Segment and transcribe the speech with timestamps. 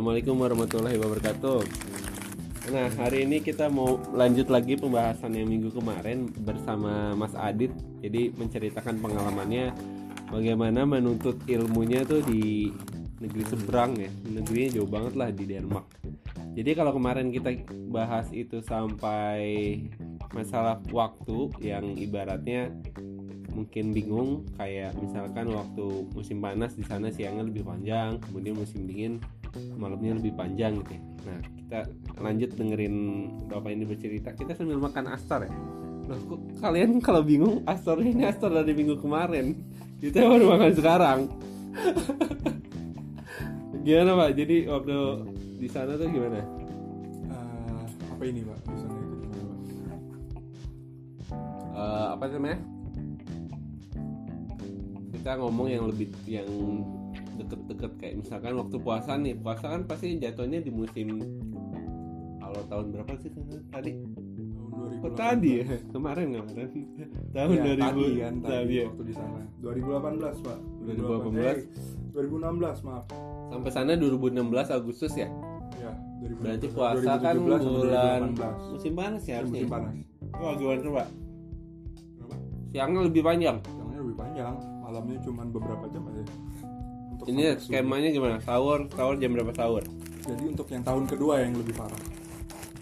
[0.00, 1.60] Assalamualaikum warahmatullahi wabarakatuh.
[2.72, 7.68] Nah, hari ini kita mau lanjut lagi pembahasan yang minggu kemarin bersama Mas Adit.
[8.00, 9.76] Jadi menceritakan pengalamannya
[10.32, 12.72] bagaimana menuntut ilmunya tuh di
[13.20, 14.08] negeri seberang ya.
[14.24, 15.92] Negerinya jauh banget lah di Denmark.
[16.56, 17.60] Jadi kalau kemarin kita
[17.92, 19.84] bahas itu sampai
[20.32, 22.72] masalah waktu yang ibaratnya
[23.52, 29.18] mungkin bingung kayak misalkan waktu musim panas di sana siangnya lebih panjang kemudian musim dingin
[29.74, 31.02] malamnya lebih panjang gitu ya.
[31.26, 31.38] nah
[31.70, 31.78] kita
[32.18, 32.96] lanjut dengerin
[33.46, 34.34] bapak ini bercerita.
[34.34, 35.52] Kita sambil makan astar ya.
[36.10, 39.54] Loh, kok kalian kalau bingung astar ini astar dari minggu kemarin.
[40.02, 41.18] Kita baru makan sekarang.
[43.86, 44.30] Gimana pak?
[44.34, 44.96] Jadi waktu
[45.62, 46.40] di sana tuh gimana?
[47.30, 48.58] Eh, apa ini pak?
[48.66, 49.58] Di sana itu gimana pak?
[51.70, 52.58] Eh, apa namanya
[55.20, 56.48] kita ngomong yang lebih yang
[57.36, 57.92] deket-deket.
[58.00, 61.20] Kayak misalkan waktu puasa nih puasa kan pasti jatuhnya di musim
[62.40, 63.30] kalau tahun berapa sih
[63.68, 63.92] tadi?
[64.00, 65.64] Tahun 2018 oh tadi ya?
[65.92, 66.68] kemarin kemarin.
[67.30, 68.84] Tahun Ya, 2000 tadi kan tadi tadi ya.
[68.88, 69.40] waktu di sana.
[69.60, 70.58] 2018 pak.
[70.80, 71.36] 2018.
[71.36, 71.56] Eh,
[72.10, 73.04] 2016 maaf.
[73.52, 75.28] Sampai sana 2016 Agustus ya?
[75.76, 75.92] Ya
[76.24, 76.40] 2016.
[76.40, 78.72] berarti puasa kan 2017 sampai bulan 2018.
[78.72, 79.92] musim panas ya harusnya musim panas.
[80.32, 81.02] Wah gimana coba
[82.10, 82.36] Kenapa?
[82.72, 83.56] siangnya lebih panjang?
[83.62, 84.54] Siangnya lebih panjang
[84.90, 86.22] malamnya cuma beberapa jam aja.
[87.10, 88.36] Untuk ini skemanya gimana?
[88.40, 89.86] Sahur sahur jam berapa sahur?
[90.20, 92.02] Jadi untuk yang tahun kedua yang lebih parah.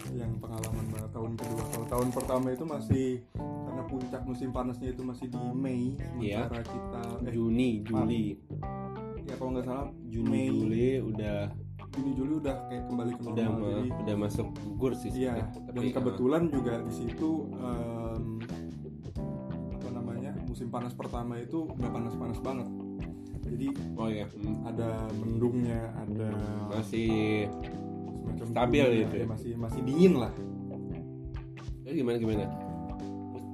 [0.09, 1.61] Yang pengalaman tahun kedua.
[1.69, 3.07] Kalau tahun pertama itu masih
[3.37, 6.49] karena puncak musim panasnya itu masih di Mei Iya.
[6.49, 8.25] sementara kita eh Juni Juli.
[9.23, 10.47] Ya kalau nggak salah Juni Mei.
[10.49, 11.37] Juli udah
[11.89, 13.59] Juni Juli udah kayak kembali ke udah normal.
[13.59, 15.33] ma- jadi udah masuk gugur sih iya
[15.67, 18.17] dan kebetulan juga di situ namanya
[20.59, 22.67] musim panas pertama itu nggak panas-panas banget.
[23.47, 24.67] Jadi oh ya hmm.
[24.67, 26.35] ada mendungnya ada
[26.67, 27.47] masih
[28.27, 29.25] semacam stabil gitu ya?
[29.31, 30.35] masih masih dingin lah.
[31.87, 32.43] Eh, gimana gimana?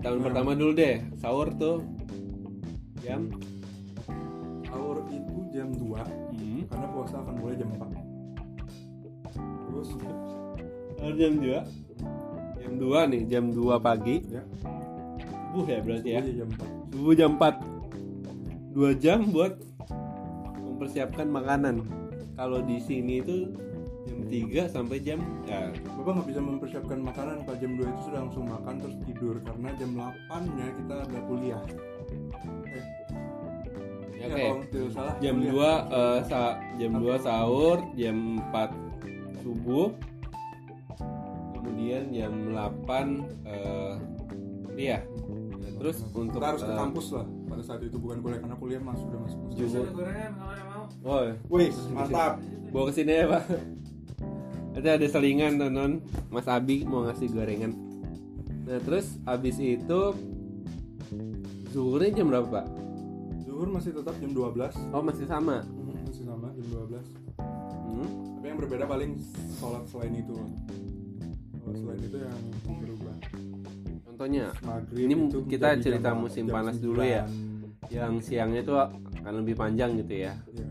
[0.01, 0.25] Tahun Nah.
[0.25, 1.85] pertama dulu deh sahur tuh
[3.05, 3.29] jam?
[4.65, 6.61] Sahur itu jam 2 hmm.
[6.73, 7.85] karena puasa akan mulai jam 4
[9.69, 9.93] terus
[10.97, 11.53] sahur jam 2
[12.65, 14.25] jam 2 nih jam 2 pagi?
[14.25, 14.41] Ya.
[15.53, 16.25] Subuh ya berarti ya?
[16.25, 17.59] Subuhnya jam 4 subuh jam 4
[18.71, 19.59] dua jam buat
[20.63, 21.83] mempersiapkan makanan.
[22.39, 23.51] Kalau di sini itu
[24.07, 27.59] jam 3 sampai jam ya Bapak nggak bisa mempersiapkan makanan Pak.
[27.59, 31.61] Jam 2 itu sudah langsung makan terus tidur karena jam 8 nya kita ada kuliah.
[32.71, 32.83] Eh,
[34.23, 35.79] ya, ya, tidak salah jam kuliah.
[35.91, 38.17] 2 eh, sa- jam 2 sahur jam
[38.51, 38.71] 4
[39.43, 39.91] subuh.
[41.59, 43.93] Kemudian jam 8 eh,
[44.63, 45.03] kuliah
[45.75, 45.97] terus?
[46.11, 48.99] Untuk kita harus ke eh, kampus lah pada saat itu bukan kuliah karena kuliah mas.
[48.99, 50.89] Sudah masuk Justru- panas.
[51.03, 51.21] oh
[51.51, 52.33] Wih mantap.
[52.71, 53.43] Bawa ke sini ya pak.
[54.75, 57.71] Ada ada selingan non Mas Abi mau ngasih gorengan.
[58.67, 60.01] Nah terus abis itu
[61.71, 62.65] zuhurnya jam berapa pak?
[63.47, 65.63] Zuhur masih tetap jam 12 oh masih sama?
[65.63, 67.25] Mhm, masih sama jam 12
[67.95, 68.07] hmm?
[68.35, 69.11] tapi yang berbeda paling
[69.57, 70.35] sholat selain itu
[71.63, 72.41] sholat selain itu yang
[72.83, 73.14] berubah
[74.15, 75.13] contohnya maghrib Ini
[75.45, 77.27] kita cerita jam- musim jam panas dulu ya.
[77.27, 77.91] 9.
[77.91, 80.33] yang siangnya itu akan lebih panjang gitu ya.
[80.47, 80.67] Iya,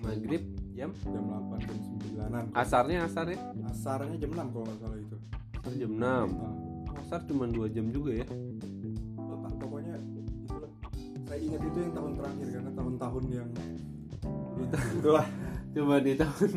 [0.00, 0.42] maghrib
[0.72, 0.94] jam?
[1.04, 1.76] Jam 8 jam
[2.14, 3.38] 9an asarnya asarnya?
[3.66, 5.16] Asarnya jam 6 kalau nggak salah itu.
[5.58, 6.24] Asar jam 6 nah,
[6.96, 8.26] asar cuma 2 jam juga ya?
[9.18, 9.94] Lupa, pokoknya
[10.40, 10.70] itulah.
[11.26, 13.48] Saya ingat itu yang tahun terakhir karena tahun-tahun yang
[14.98, 15.26] itulah.
[15.68, 16.50] Coba di tahun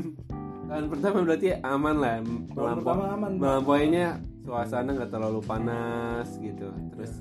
[0.63, 3.41] tahun pertama berarti aman lah tahun Melampau- pertama aman Pak.
[3.41, 4.07] melampauinya
[4.41, 7.13] suasana nggak terlalu panas gitu terus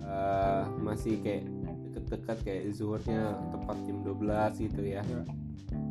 [0.00, 1.44] eh, masih kayak
[1.86, 5.22] deket-dekat kayak zuhurnya tepat jam 12 gitu ya Ya.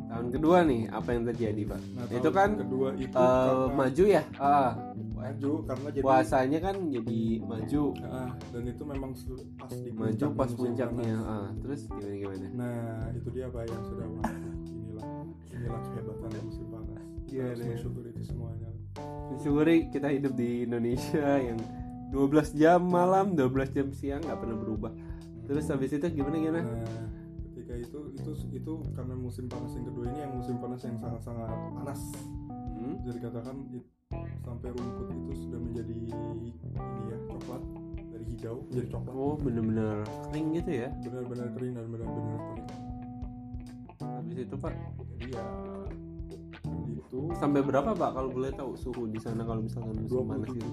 [0.08, 4.22] tahun kedua nih apa yang terjadi pak Nah, itu kan kedua itu karena maju ya
[4.38, 9.12] ah maju karena jadi puasanya kan jadi maju Ah, dan itu memang
[9.58, 14.06] pas di maju pas puncaknya ah terus gimana gimana Nah, itu dia Pak yang sudah.
[14.06, 15.08] Inilah
[15.50, 17.02] inilah kehebatan musim panas.
[17.26, 18.12] Iya, harus deh.
[18.14, 18.70] itu semuanya.
[19.36, 21.58] Syukuri kita hidup di Indonesia yang
[22.10, 24.92] 12 jam malam 12 jam siang nggak pernah berubah
[25.44, 27.08] terus habis itu gimana gimana Nah,
[27.50, 31.48] ketika itu itu itu karena musim panas yang kedua ini yang musim panas yang sangat-sangat
[31.74, 32.00] panas.
[32.74, 32.94] Hmm?
[33.02, 33.56] Jadi katakan
[34.40, 36.50] sampai rumput itu sudah menjadi ini
[37.08, 37.62] ya coklat
[38.12, 39.12] dari hijau menjadi coklat.
[39.12, 39.96] oh bener-bener
[40.28, 42.68] kering gitu ya Benar-benar kering dan benar-benar kering.
[43.98, 44.72] habis itu pak
[45.18, 45.44] Jadi ya
[47.14, 50.26] itu sampai berapa pak kalau boleh tahu suhu di sana kalau misalkan musim 27.
[50.26, 50.70] panas gitu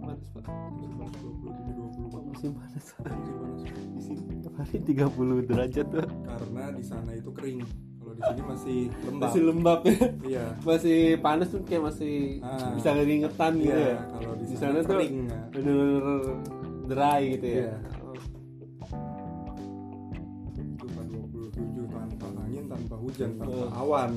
[0.00, 2.22] panas pak musim panas 27 20 Pak.
[2.24, 3.60] musim panas Musim panas.
[3.68, 7.58] di sini hari 30 derajat tuh karena di sana itu kering
[7.94, 12.72] kalau di sini masih lembab masih lembab ya iya masih panas tuh kayak masih Ah.
[12.72, 15.40] bisa keringetan gitu Iya, ya kalau di sana tuh kering, ya.
[15.50, 16.18] bener-bener
[16.86, 17.76] dry gitu ya Iya.
[20.54, 24.10] itu 27 tanpa angin tanpa hujan tanpa awan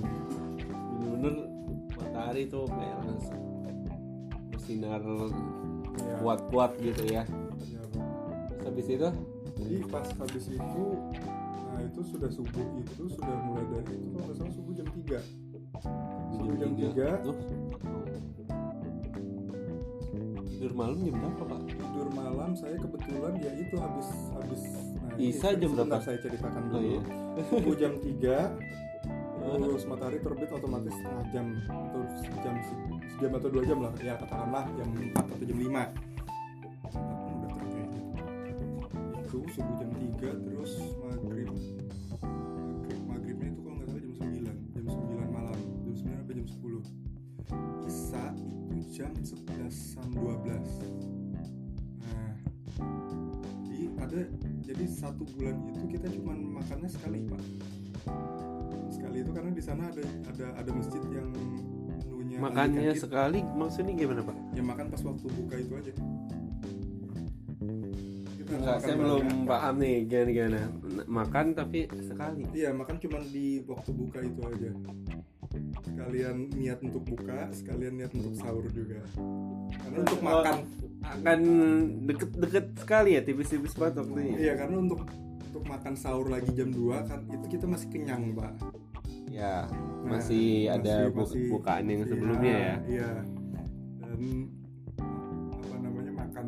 [1.17, 1.49] bener-bener
[1.91, 3.41] matahari tuh kayak langsung
[4.49, 5.01] bersinar
[5.97, 6.13] Iya.
[6.21, 9.09] kuat-kuat gitu ya Iya, terus habis itu
[9.57, 10.83] jadi pas habis itu
[11.67, 15.17] nah itu sudah subuh itu sudah mulai dari itu kalau nggak salah subuh jam 3
[16.29, 17.37] subuh jam 3 Tuh.
[20.47, 24.61] tidur malam jam berapa pak tidur malam saya kebetulan ya itu habis habis
[24.95, 25.97] nah, Isa jam berapa?
[25.97, 26.99] saya ceritakan Oh, dulu iya.
[27.47, 28.86] subuh jam 3
[29.55, 32.01] terus matahari terbit otomatis setengah jam atau
[32.43, 32.55] jam
[33.17, 33.93] jam atau dua jam lah.
[34.03, 35.71] Ya katakanlah jam 4 atau jam 5
[36.91, 37.87] Tapi udah terbit
[39.23, 41.49] itu subuh jam 3 terus maghrib.
[42.19, 44.43] Maghrib maghribnya itu kalau nggak salah jam 9
[44.75, 45.57] jam 9 malam.
[45.87, 47.07] Jam 9 sampai jam 10
[47.87, 50.43] Isa itu jam 11 12
[52.03, 52.33] nah
[53.63, 54.19] jadi ada
[54.67, 55.76] jadi satu bulan itu
[59.67, 61.27] sana ada ada ada masjid yang
[62.07, 64.35] menunya makannya sekali maksudnya gimana pak?
[64.55, 65.91] Ya makan pas waktu buka itu aja.
[68.47, 69.43] Enggak, saya belum banyak.
[69.43, 70.61] paham nih gimana gimana.
[71.03, 72.41] Makan tapi sekali.
[72.55, 74.71] Iya makan cuma di waktu buka itu aja.
[75.83, 79.03] Sekalian niat untuk buka sekalian niat untuk sahur juga.
[79.75, 80.25] Karena untuk Oh.
[80.25, 80.57] makan.
[80.97, 81.39] akan
[82.03, 84.35] deket-deket sekali ya tipis-tipis banget waktunya.
[84.35, 85.07] Iya karena untuk
[85.47, 88.51] untuk makan sahur lagi jam 2 kan itu kita masih kenyang pak
[89.29, 93.09] ya Nah, masih ada masih- bu- masih- bukaan yang sebelumnya Iya, ya Iya.
[93.99, 94.21] Dan
[95.59, 96.45] apa namanya makan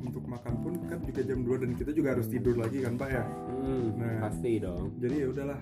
[0.00, 3.08] untuk makan pun kan juga jam 2 dan kita juga harus tidur lagi kan Pak
[3.10, 3.24] ya.
[3.56, 4.18] Hmm, Nah.
[4.22, 5.60] pasti dong Jadi ya udahlah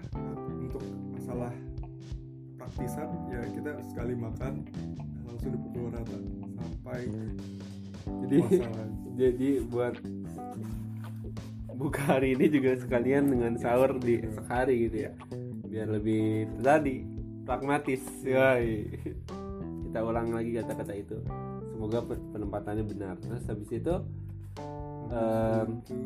[0.61, 1.53] untuk masalah
[2.55, 4.53] praktisan ya kita sekali makan
[5.25, 6.19] langsung dipukul rata
[6.55, 7.01] sampai
[8.23, 8.87] jadi masalah.
[9.21, 9.95] jadi buat
[11.73, 15.13] buka hari ini juga sekalian dengan sahur di sehari gitu ya
[15.73, 17.01] biar lebih tadi
[17.49, 18.93] pragmatis yoi.
[19.89, 21.17] kita ulang lagi kata-kata itu.
[21.73, 23.17] Semoga pe- penempatannya benar.
[23.17, 23.95] Terus habis itu
[25.13, 25.97] Itu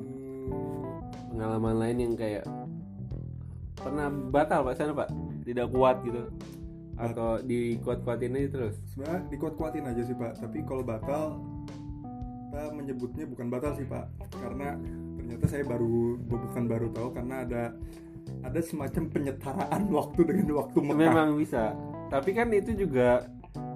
[1.34, 2.46] pengalaman lain yang kayak
[3.74, 5.10] pernah batal pak sana pak?
[5.42, 6.30] Tidak kuat gitu.
[6.96, 8.74] Atau dikuat-kuatin aja terus.
[8.94, 11.36] Sebenarnya dikuat-kuatin aja sih Pak, tapi kalau batal
[12.48, 14.80] kita menyebutnya bukan batal sih Pak, karena
[15.20, 17.62] ternyata saya baru bukan baru tahu karena ada
[18.46, 20.94] ada semacam penyetaraan waktu dengan waktu Mekah.
[20.96, 21.74] memang bisa
[22.06, 23.26] tapi kan itu juga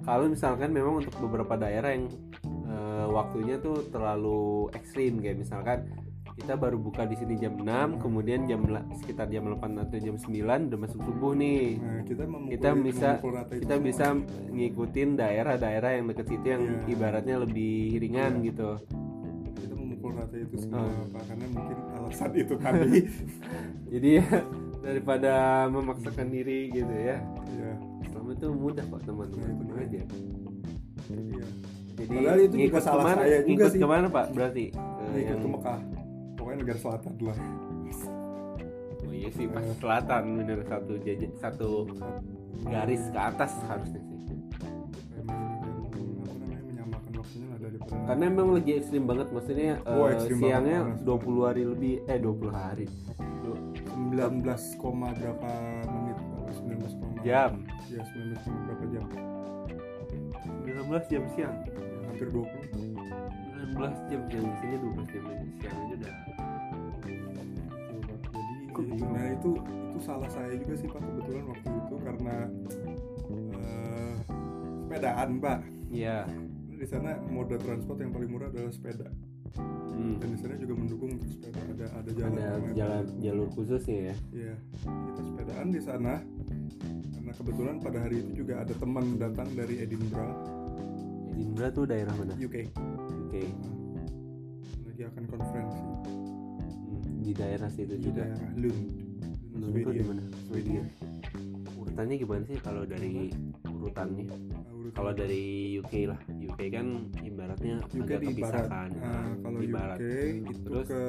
[0.01, 2.07] kalau misalkan memang untuk beberapa daerah yang
[2.43, 4.41] eh, waktunya tuh terlalu
[4.71, 5.79] ekstrim kayak misalkan
[6.31, 7.67] kita baru buka di sini jam 6
[7.99, 8.63] kemudian jam
[8.95, 10.31] sekitar jam 8 atau jam 9
[10.71, 13.09] udah masuk subuh nih Nah, kita memukul, kita bisa
[13.51, 13.83] kita semua.
[13.83, 14.05] bisa
[14.49, 16.87] ngikutin daerah-daerah yang deket situ yang Iya.
[16.87, 18.79] ibaratnya lebih ringan gitu
[19.53, 21.05] kita memukul rata itu semua Oh.
[21.11, 22.99] Pak, karena mungkin alasan itu tadi.
[23.93, 24.27] jadi ya
[24.81, 25.33] daripada
[25.67, 27.17] memaksakan diri gitu ya
[27.51, 27.71] Iya.
[28.01, 30.01] Islam itu mudah kok teman-teman itu tenang dia.
[30.01, 30.01] aja
[31.11, 31.45] Iya.
[31.93, 33.77] jadi Padahal itu juga salah ke mana saya juga sih.
[33.77, 35.79] ke mana pak berarti Ke Ini ikut yang- ke Mekah.
[36.33, 37.37] Pokoknya negara selatan lah.
[39.01, 41.69] oh iya sih pas selatan bener satu jajan satu
[42.63, 44.17] garis ke atas harusnya sih
[48.01, 52.17] karena memang lagi ekstrim banget maksudnya Oh, eh, ekstrim siangnya banget, 20 hari lebih eh
[52.17, 52.85] 20 hari
[54.09, 55.51] 19, koma berapa
[55.85, 56.17] menit?
[56.17, 57.51] Apa, 19, koma jam.
[57.87, 59.05] Ya 19 koma berapa jam?
[60.65, 61.55] 19 jam siang.
[61.69, 65.23] Ya, hampir 20 19 jam siang di sini 12 jam
[65.61, 66.15] siang aja udah.
[68.71, 72.35] Jadi nah itu itu salah saya juga sih pak kebetulan waktu itu karena
[73.53, 74.13] eh,
[74.89, 75.59] sepedaan pak.
[75.93, 76.17] Iya.
[76.81, 79.13] Di sana moda transport yang paling murah adalah sepeda
[79.57, 80.15] hmm.
[80.21, 84.15] dan di sana juga mendukung untuk sepeda ada ada jalan ada jalan jalur khususnya ya?
[84.31, 86.13] Iya, kita sepedaan di sana.
[87.11, 90.35] Karena kebetulan pada hari itu juga ada teman datang dari Edinburgh,
[91.35, 92.33] Edinburgh tuh daerah mana?
[92.37, 92.55] UK.
[93.27, 93.43] oke
[94.89, 95.81] Lagi akan konferensi.
[95.81, 98.27] Hmm, di daerah situ di juga?
[98.27, 98.83] daerah Lund,
[99.55, 99.93] Lund Swedia.
[99.93, 100.23] di mana?
[100.49, 100.83] Swedia
[101.91, 103.29] urutannya gimana sih kalau dari
[103.67, 104.25] urutannya?
[104.25, 104.50] Nah, urut-
[104.91, 105.43] kalau dari
[105.75, 106.85] UK lah UK kan
[107.17, 110.87] ibaratnya UK agak kepisahkan Nah, kalau di UK barat itu Terus?
[110.87, 111.01] ke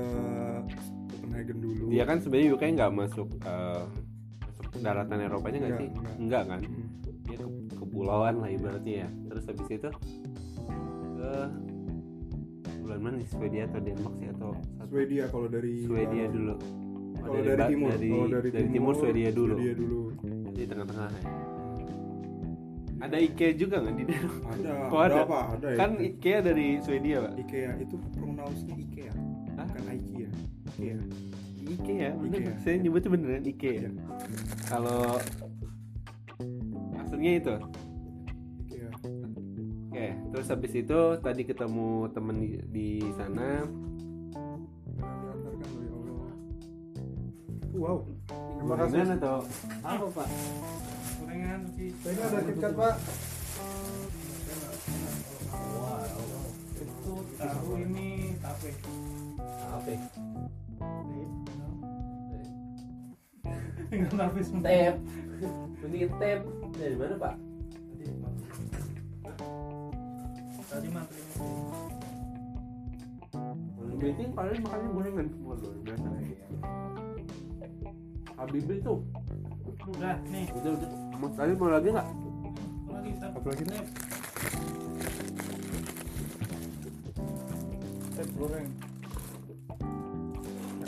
[1.12, 1.84] Copenhagen dulu.
[1.88, 6.14] dia kan sebenarnya UK nggak masuk masuk daratan Eropanya nggak sih nggak.
[6.18, 6.86] enggak kan Hmm.
[7.22, 7.46] dia ke
[7.76, 9.90] kepulauan lah ibaratnya ya terus habis itu
[11.12, 11.32] ke
[12.78, 14.50] bulan mana nih Swedia atau Denmark sih atau?
[14.84, 16.54] Swedia kalau dari Swedia dulu
[17.14, 19.54] kalau dari dari, timur dari- dari, dari timur Swedia dulu.
[19.54, 20.00] Swedia dulu
[20.50, 21.22] di tengah-tengah ya.
[23.02, 24.38] Ada IKEA juga nggak di dalam?
[24.46, 25.26] ada Oh, ada, ada.
[25.26, 27.32] apa ada ya Kan IKEA dari Swedia, Pak.
[27.42, 29.12] IKEA itu pronounce-nya IKEA
[29.58, 29.66] Hah?
[29.66, 30.28] bukan IKEA
[30.70, 30.96] IKEA
[31.62, 32.38] IKEA, bener.
[32.42, 32.54] IKEA.
[32.62, 33.74] Saya nyebutnya beneran IKEA.
[33.74, 33.90] Iya.
[34.70, 35.18] Kalau
[37.02, 37.54] aslinya itu.
[38.70, 38.90] IKEA
[39.92, 43.66] Oke, terus habis itu tadi ketemu temen di, di sana.
[45.02, 45.70] Kan
[47.72, 47.98] ya wow
[48.60, 49.36] terima kasih atau
[49.82, 50.28] apa, Pak?
[51.32, 52.94] Sih ini ada KitKat pak
[56.82, 58.08] itu tahu ini
[58.42, 58.70] tape
[59.72, 59.94] Apa?
[63.88, 64.96] tinggal tape semua Tep.
[65.82, 66.40] Ini tep
[66.78, 67.34] dari mana, Pak?
[70.72, 70.88] tadi
[74.02, 76.08] meeting paling makannya gorengan semua loh, biasa.
[78.34, 78.98] Habibie tuh,
[79.90, 80.90] udah nih udah udah.
[81.18, 82.08] Mas tadi mau lagi nggak?
[82.92, 83.84] lagi Apa lagi, Nek?
[88.12, 88.68] Tep goreng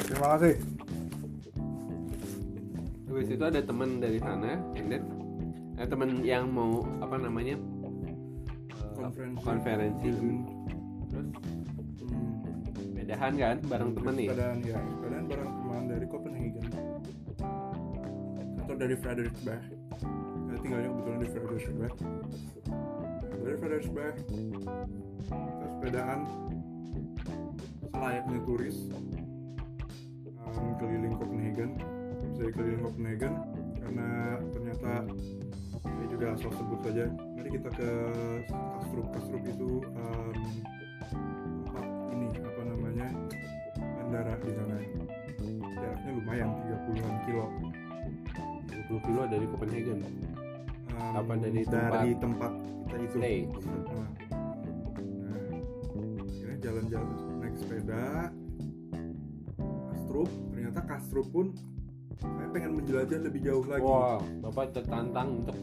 [0.04, 0.54] terima kasih
[3.14, 5.02] Habis itu ada teman dari sana, and then
[5.78, 7.54] eh, teman yang mau apa namanya
[8.98, 9.38] Konferensi.
[9.38, 10.10] konferensi.
[11.14, 11.26] Terus
[12.10, 12.98] hmm.
[12.98, 14.28] bedahan kan bareng temen nih.
[14.34, 16.23] sepedaan ya sepedaan bareng teman dari Copenhagen
[18.74, 19.62] atau dari Frederiksberg
[20.50, 21.94] saya tinggalnya kebetulan di Frederiksberg
[23.30, 24.14] dari Frederiksberg
[25.30, 26.20] kita sepedaan
[27.94, 28.76] selayaknya turis
[30.42, 31.70] um, keliling Copenhagen.
[32.34, 33.32] Bisa keliling Copenhagen
[33.78, 34.08] karena
[34.50, 34.92] ternyata
[35.78, 37.06] saya juga asal sebut saja.
[37.14, 37.90] Mari kita ke
[38.50, 39.06] Kastrup.
[39.14, 40.36] Kastrup itu um,
[41.62, 43.06] tempat ini apa namanya
[43.78, 44.76] bandara di sana.
[45.78, 47.46] Jaraknya lumayan 30-an kilo
[48.88, 49.98] 20 kilo dari Copenhagen.
[50.94, 52.52] Um, Apa dari dari tempat?
[52.84, 53.16] kita itu.
[53.18, 53.38] Stay.
[55.24, 55.38] Nah,
[56.22, 58.30] akhirnya jalan-jalan naik sepeda
[59.90, 61.46] Kastrup ternyata Kastrup pun
[62.22, 63.82] saya pengen menjelajah lebih jauh lagi.
[63.82, 65.58] Wah, bapak tertantang untuk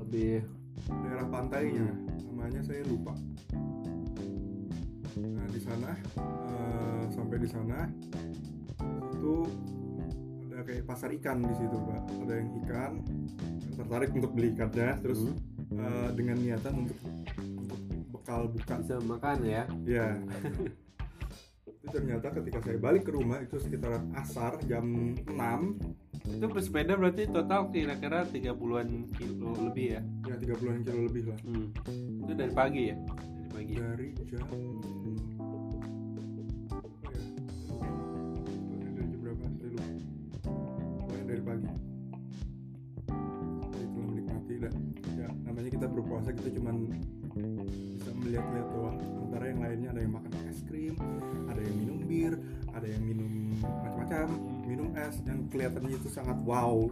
[0.00, 0.42] lebih
[0.88, 1.92] daerah pantainya.
[2.32, 3.12] Namanya saya lupa.
[5.20, 7.84] Nah di sana eh, sampai di sana
[9.12, 9.44] itu
[10.62, 12.92] ada kayak pasar ikan di situ pak ada yang ikan
[13.74, 15.26] tertarik untuk beli ikannya terus
[15.72, 15.80] Hmm.
[15.80, 16.98] eh, dengan niatan untuk
[17.40, 17.80] untuk
[18.12, 19.64] bekal buka bisa makan ya.
[19.82, 20.08] ya
[21.66, 25.80] itu ternyata ketika saya balik ke rumah itu sekitaran asar jam 6
[26.22, 30.00] Itu bersepeda berarti total kira-kira 30-an kilo lebih ya.
[30.28, 31.66] ya 30 kilo lebih lah Hmm.
[32.22, 32.96] Itu dari pagi ya.
[33.00, 33.74] Dari pagi.
[33.74, 34.46] dari jam
[48.42, 48.96] melihat-lihat doang.
[48.98, 50.94] Sementara yang lainnya ada yang makan es krim,
[51.46, 52.32] ada yang minum bir,
[52.74, 53.32] ada yang minum
[53.62, 54.26] macam-macam,
[54.66, 56.90] minum es yang kelihatannya itu sangat wow.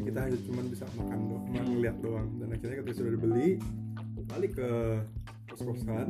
[0.00, 2.28] Kita hanya cuman bisa makan doang, cuma ngeliat doang.
[2.40, 3.48] Dan akhirnya ketika sudah dibeli,
[4.30, 4.70] balik ke
[5.50, 6.08] kos-kosan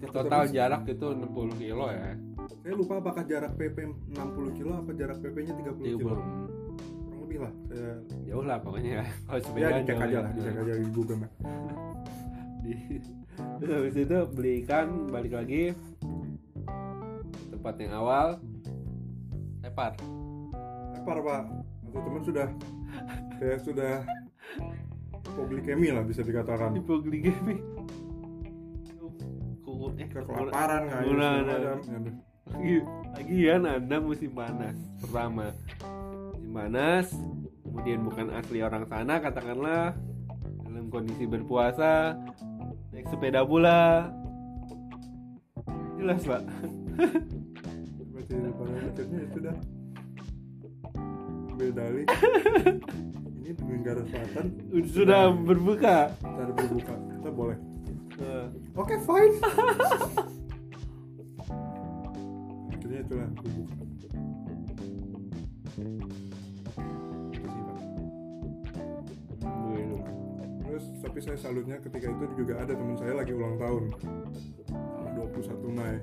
[0.00, 2.12] Satu Total jarak itu 60 kilo ya.
[2.60, 3.76] saya lupa apakah jarak PP
[4.16, 6.04] 60 kilo apa jarak PP nya 30 kilo 30.
[6.04, 6.30] kurang
[7.24, 7.90] lebih lah saya
[8.24, 9.04] Jauh lah pokoknya ya.
[9.28, 10.20] Kalau ya sepeda dicek aja ya.
[10.24, 11.32] lah dicek aja di Google Map
[12.64, 13.04] Di-
[13.60, 15.76] Terus habis itu beli ikan, balik lagi
[17.52, 18.28] tempat yang awal.
[19.64, 19.96] Tepar.
[20.94, 21.42] lepar pak
[21.84, 22.48] atau teman sudah
[23.36, 23.92] kayak sudah
[25.28, 27.60] hipoglikemi lah bisa dikatakan Hipoglikemi.
[30.00, 31.12] Eh kelaparan nggak ya.
[31.12, 31.30] Ya,
[31.60, 32.14] aduh.
[32.48, 32.74] lagi
[33.20, 35.52] lagian anda musim panas pertama
[36.32, 37.06] musim panas
[37.62, 39.92] kemudian bukan asli orang sana katakanlah
[40.64, 42.16] dalam kondisi berpuasa
[42.94, 44.08] naik sepeda pula.
[45.98, 46.42] Jelas pak.
[48.14, 49.56] Berarti pada akhirnya itu dah.
[51.54, 52.06] Ambil dalih
[53.44, 54.46] ini negara selatan.
[54.88, 56.14] Sudah berbuka.
[56.22, 56.94] Cara berbuka.
[56.96, 57.58] Kita boleh.
[58.18, 58.46] Eh,
[58.78, 59.34] Oke fine.
[62.72, 63.28] Akhirnya itulah.
[63.34, 63.48] aku
[71.14, 73.86] tapi saya salutnya ketika itu juga ada teman saya lagi ulang tahun.
[74.66, 75.96] Tanggal 21 Mei.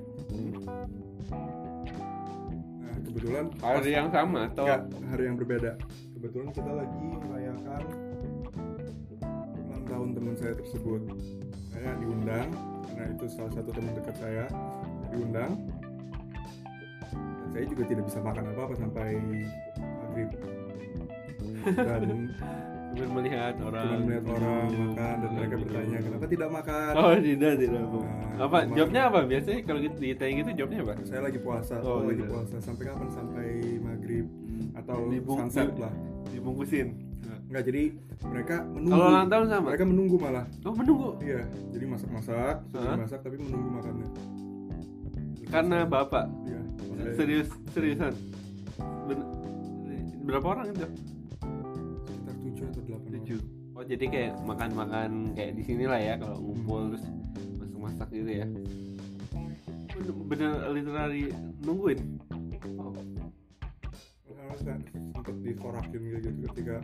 [2.80, 5.76] Nah, kebetulan hari yang sama atau Enggak, hari yang berbeda.
[6.16, 7.82] Kebetulan kita lagi merayakan
[9.68, 11.02] ulang tahun teman saya tersebut.
[11.76, 12.48] Saya diundang
[12.88, 14.48] karena itu salah satu teman dekat saya.
[14.48, 15.52] Saya diundang.
[17.12, 19.20] Dan saya juga tidak bisa makan apa-apa sampai
[19.76, 20.30] maghrib
[21.76, 22.32] dan
[22.92, 27.10] Cuma melihat orang cuma melihat orang minum, makan dan mereka bertanya kenapa tidak makan Oh
[27.18, 27.82] tidak tidak.
[27.82, 30.94] Nah, Apa jawabnya apa biasanya kalau gitu ditanya gitu jawabnya apa?
[31.02, 32.28] saya lagi puasa Oh, oh, lagi gitu.
[32.28, 34.26] puasa sampai kapan sampai maghrib
[34.74, 35.92] atau Dibung- sunset lah
[36.28, 36.88] Dibungkusin.
[37.44, 37.82] nggak jadi
[38.24, 39.64] mereka menunggu Kalau ulang tahun sama?
[39.66, 41.08] mereka menunggu malah Oh menunggu.
[41.20, 44.08] iya jadi masak-masak sudah masak tapi menunggu makannya
[45.46, 46.60] Karena bapak iya
[47.12, 48.12] serius seriusan.
[49.06, 49.28] Ben-
[50.22, 50.86] berapa orang itu?
[53.92, 57.04] Jadi kayak makan-makan kayak di sini lah ya kalau ngumpul terus
[57.60, 58.46] masak-masak gitu ya.
[59.92, 61.28] Bener, bener literally
[61.60, 62.00] nungguin.
[62.80, 62.96] Oh.
[64.56, 66.76] Saya sempat disorakin kayak gitu ketika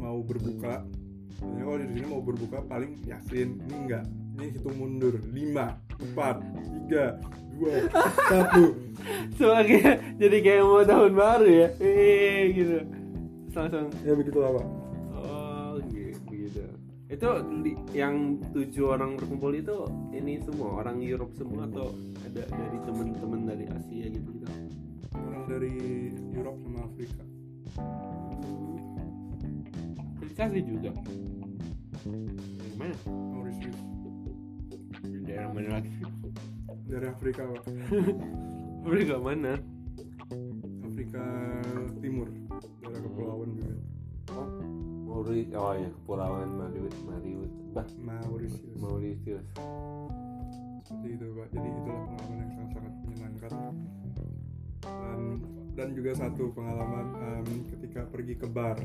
[0.00, 0.80] mau berbuka
[1.34, 4.04] Biasanya kalau di sini mau berbuka paling yasin ini enggak
[4.38, 5.28] ini hitung mundur 5
[6.16, 7.20] 4 3
[7.60, 9.80] 2 1 Sebagai
[10.16, 11.68] jadi kayak mau tahun baru ya.
[11.82, 12.78] Eh gitu.
[13.52, 14.83] Langsung ya begitu lah pak.
[17.14, 17.30] Itu
[17.62, 21.94] di- yang tujuh orang berkumpul itu ini semua orang Europe semua atau
[22.26, 24.50] ada dari teman-teman dari Asia gitu gitu.
[25.14, 25.74] orang dari
[26.34, 27.22] Europe sama Afrika
[30.26, 30.90] Dikasih juga.
[32.02, 32.94] Dari mana?
[33.06, 33.78] Mauritius
[35.22, 35.90] daerah mana lagi?
[36.90, 37.62] dari Afrika pak
[38.84, 39.54] Afrika mana?
[40.82, 41.22] Afrika
[42.02, 42.28] Timur
[42.82, 43.93] daerah kepulauan juga
[45.24, 45.56] Mauritius.
[45.56, 46.94] Oh ya, kepulauan Mauritius.
[47.02, 47.52] Mauritius.
[47.72, 49.46] Bah, Mauritius Mauritius.
[50.84, 53.52] seperti itu pak jadi itulah pengalaman yang sangat sangat menyenangkan
[54.84, 55.20] dan
[55.74, 58.76] dan juga satu pengalaman em, ketika pergi ke bar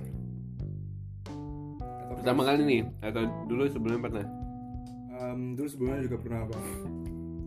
[1.27, 4.25] Atau Pertama kali nih atau dulu sebelumnya pernah
[5.12, 6.62] Em, dulu sebelumnya juga pernah pak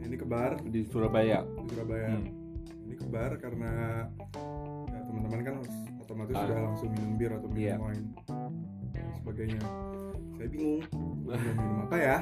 [0.03, 1.41] ini ke bar di Surabaya.
[1.41, 2.29] di Surabaya Hmm.
[2.85, 3.73] ini ke bar karena
[4.87, 5.55] ya, teman-teman kan
[5.99, 6.45] otomatis Ah.
[6.45, 7.77] sudah langsung minum bir atau minum Iya.
[7.81, 8.05] wine
[9.23, 9.61] sebagainya.
[10.35, 10.83] Saya bingung.
[11.25, 12.17] Minum apa ya?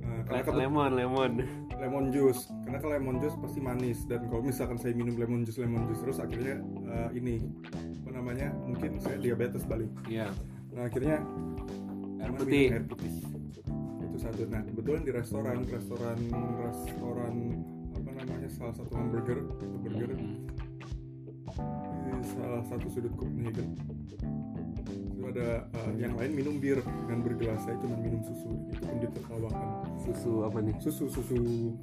[0.00, 1.32] Eh, karena kebet- Lemon, lemon.
[1.76, 2.46] lemon juice.
[2.62, 3.98] Karena kalau lemon juice pasti manis.
[4.04, 7.34] Dan kalau misalkan saya minum lemon juice lemon juice terus akhirnya eh, ini
[8.00, 10.30] apa namanya mungkin saya diabetes balik Iya.
[10.70, 11.22] nah akhirnya
[12.20, 12.66] Air putih.
[12.70, 13.12] air putih.
[14.02, 14.44] Itu satu.
[14.46, 16.18] Nah kebetulan di restoran restoran
[16.60, 17.34] restoran
[17.90, 19.38] apa namanya salah satu hamburger
[19.80, 20.28] burger di
[22.26, 23.78] salah satu sudut Copenhagen
[25.30, 29.68] ada eh, yang lain minum bir dengan bergelas saya cuma minum susu itu pun ditertawakan
[30.00, 30.74] Susu apa nih?
[30.78, 31.74] susu susu susu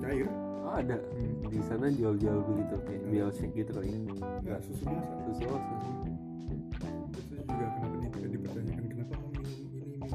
[0.00, 0.28] cair
[0.64, 0.96] Oh, ada.
[0.96, 1.44] Hmm.
[1.44, 4.00] Di sana jual-jual begitu kayak milkshake gitu kali ya.
[4.00, 5.12] Enggak, susu biasa.
[5.28, 5.44] Susu.
[5.44, 6.08] Susu
[7.44, 10.08] juga kenapa di, dipertanyakan kenapa mau minum ini minum minum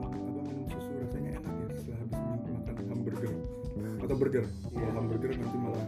[0.00, 3.32] apa minum susu rasanya enak ya setelah habis minum makan hamburger
[4.00, 4.44] atau burger.
[4.48, 4.88] Kalau Iya.
[4.96, 5.84] hamburger nanti malah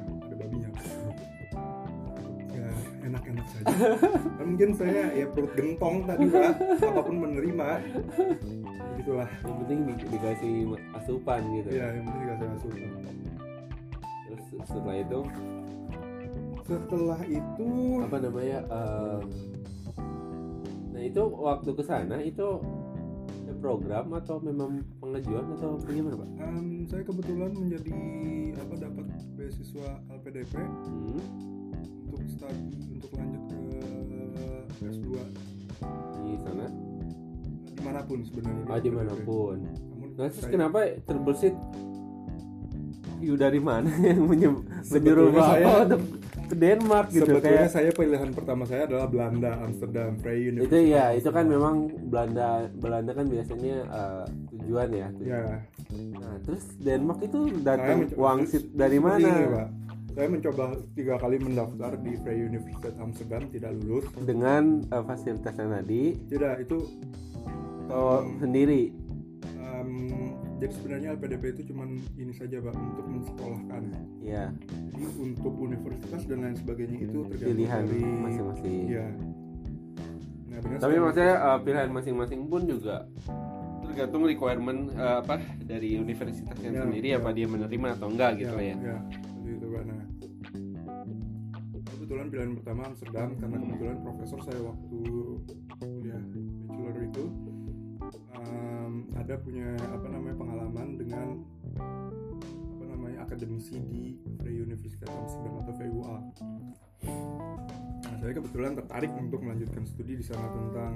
[3.33, 3.75] enak-enak saja.
[4.33, 7.69] Dan mungkin saya ya perut gentong tadi pak, apa pun menerima.
[8.93, 9.29] Begitulah.
[9.41, 10.55] Yang penting di- dikasih
[10.95, 11.69] asupan gitu.
[11.71, 12.81] Ya yang penting dikasih asupan.
[14.25, 15.21] Terus setelah itu
[16.63, 17.69] Setelah itu
[18.01, 18.59] apa namanya?
[18.65, 19.23] em,
[20.89, 22.63] nah itu waktu ke sana itu
[23.59, 26.29] program atau memang pengajuan atau bagaimana pak?
[26.41, 27.99] em, saya kebetulan menjadi
[28.57, 31.19] apa dapat beasiswa LPDP Hmm,
[32.25, 32.59] studi
[32.93, 33.59] untuk lanjut ke
[34.85, 35.07] S2
[36.23, 36.67] di sana?
[37.65, 39.57] di mana pun sebenarnya Ah di mana pun.
[39.59, 39.75] Nah,
[40.21, 41.55] terus saya- kenapa terbersit?
[43.19, 46.03] You dari mana yang menyuruh bapak saya- untuk
[46.45, 50.85] ke Denmark gitu sebetulnya kayak saya pilihan pertama saya adalah Belanda Amsterdam Vrije itu University
[50.91, 55.33] ya itu kan memang Belanda Belanda kan biasanya eh, tujuan ya, tujuan.
[55.49, 55.59] ya
[56.13, 59.21] Nah, terus Denmark itu datang wangsit dari mana?
[59.21, 59.69] ini, Pak.
[60.13, 65.71] Saya mencoba tiga kali mendaftar di Vrije University Amsterdam tidak lulus Dengan eh, fasilitas yang
[65.73, 66.79] tadi tidak itu
[67.83, 68.93] atau sendiri.
[69.59, 69.91] em,
[70.57, 73.83] jadi sebenarnya LPDP itu cuman ini saja pak untuk mensekolahkan
[74.23, 74.55] Ya,
[74.89, 78.79] jadi untuk universitas dan lain sebagainya itu tergantung pilihan dari masing-masing.
[78.87, 79.07] Iya.
[80.47, 82.97] Nah, dengan Tapi maksudnya eh, pilihan masing-masing pun juga
[83.83, 87.19] tergantung requirement eh, apa dari universitasnya Ya, sendiri ya.
[87.19, 88.77] apa dia menerima atau enggak gitu lah ya.
[88.79, 88.99] ya
[89.43, 89.85] seperti itu Pak.
[89.91, 90.03] Nah,
[91.91, 94.99] kebetulan pilihan pertama Amsterdam karena kebetulan profesor saya waktu
[95.83, 96.23] kuliah
[96.71, 97.25] bachelor itu
[98.39, 101.43] em, ada punya apa namanya pengalaman dengan
[102.79, 106.17] apa namanya akademisi di Vrije Universiteit Amsterdam atau VUA.
[108.07, 110.95] Nah, saya kebetulan tertarik untuk melanjutkan studi di sana tentang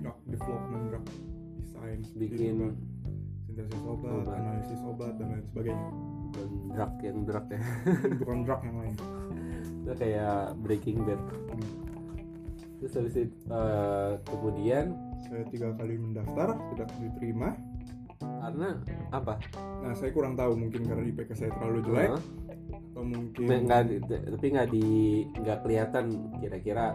[0.00, 1.04] drug development, drug
[1.60, 2.74] design, seperti itu, Bikin Pak.
[3.44, 4.40] sintesis obat, obat.
[4.40, 5.88] analisis obat dan lain sebagainya.
[6.32, 7.60] Bukan drug yang drug ya.
[8.18, 8.94] Bukan drug yang lain.
[9.82, 11.20] Itu kayak Breaking Bad.
[12.78, 14.86] Terus habis itu eh, kemudian
[15.22, 17.54] saya tiga kali mendaftar tidak diterima.
[18.18, 18.78] Karena
[19.10, 19.38] apa?
[19.82, 22.10] Nah saya kurang tahu mungkin karena IPK saya terlalu jelek.
[22.10, 22.24] Hah?
[22.92, 24.84] atau mungkin Nggak- tapi nggak di
[25.34, 26.04] nggak kelihatan
[26.38, 26.92] kira-kira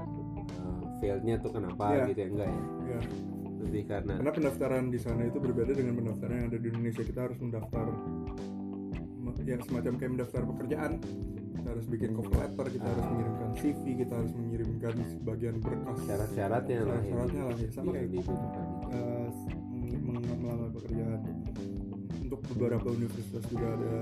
[0.47, 2.05] eh, failnya tuh kenapa Iya.
[2.07, 2.61] gitu ya enggak ya?
[2.85, 2.99] Ya
[3.57, 7.01] lebih karena karena pendaftaran di sana itu berbeda dengan pendaftaran yang ada di Indonesia.
[7.01, 7.85] Kita harus mendaftar
[9.27, 10.91] me- ya semacam kayak mendaftar pekerjaan
[11.51, 15.97] kita harus bikin cover letter kita harus mengirimkan CV kita harus mengirimkan sebagian berkas.
[16.05, 17.67] Syarat-syaratnya lah yang Syarat-syaratnya lah, ya.
[17.69, 19.27] Sama yang kayak- dibutuhkan eh,
[20.39, 21.19] melamar pekerjaan.
[22.17, 23.95] Untuk beberapa universitas juga ada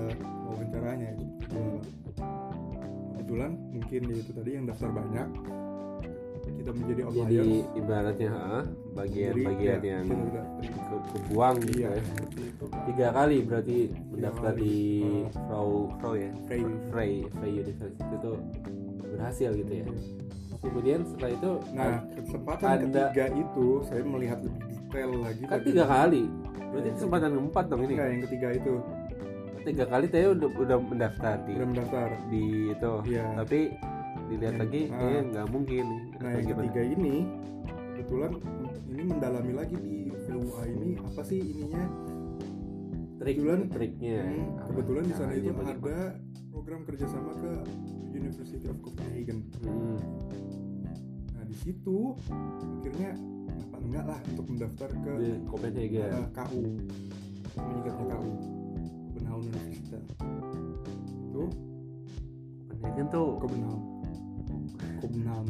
[0.45, 1.61] wawancaranya itu.
[3.15, 5.29] Kebetulan mungkin ya itu tadi yang daftar banyak
[6.65, 12.01] kita menjadi jadi outliers ibaratnya Jadi, bagian-bagian ya, yang tidak ke, kebuang gitu iya ya
[12.01, 13.77] seperti itu tiga kali berarti
[14.09, 14.61] mendaftar kali.
[14.65, 14.77] di.
[15.45, 16.61] Frau Frau ya Frey.
[16.89, 18.31] Frey Frey University itu
[19.05, 19.85] berhasil gitu ya
[20.57, 25.43] kemudian setelah itu Nah, kesempatan Anda- ketiga itu saya melihat lebih detail lagi.
[25.45, 26.23] kan tiga kali
[26.65, 28.73] berarti kesempatan keempat dong ini Enggak, yang ketiga itu
[29.61, 32.07] tiga kali saya udah udah mendaftar di udah mendaftar.
[32.27, 33.25] di itu Iya.
[33.35, 33.59] tapi
[34.25, 34.95] dilihat Yang- lagi ah.
[34.95, 35.85] kayaknya nggak mungkin
[36.15, 36.51] Nah, yang gimana?
[36.57, 37.15] ketiga ini
[37.95, 38.31] kebetulan
[38.85, 41.83] ini mendalami lagi di VUA ini apa sih ininya?
[43.15, 45.71] trik kebetulan- triknya Hmm, apa kebetulan di sana itu bagaimana?
[45.71, 45.97] ada
[46.47, 47.51] program kerjasama ke
[48.11, 49.39] University of Copenhagen.
[49.59, 49.97] Hmm.
[51.31, 52.13] Nah, di situ
[52.75, 53.11] akhirnya
[53.65, 56.63] apa enggak lah untuk mendaftar ke di Copenhagen eh, KU
[57.55, 58.31] menyingkatnya KU
[59.07, 59.99] Copenhagen University
[61.25, 61.43] itu
[62.67, 63.81] Copenhagen tuh Copenhagen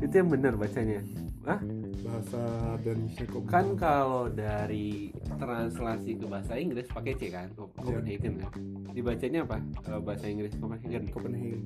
[0.01, 0.99] Itu yang benar bacanya.
[1.45, 1.61] Ah
[2.05, 2.41] bahasa
[2.85, 5.09] Danishnya Copenhagen kan kalau dari
[5.41, 7.49] translasi ke bahasa Inggris pakai C kan?
[7.49, 7.65] Iya.
[7.81, 8.51] Copenhagen kan
[8.93, 9.57] dibacanya apa?
[9.81, 11.03] Kalau bahasa Inggris Copenhagen.
[11.09, 11.61] Copenhagen.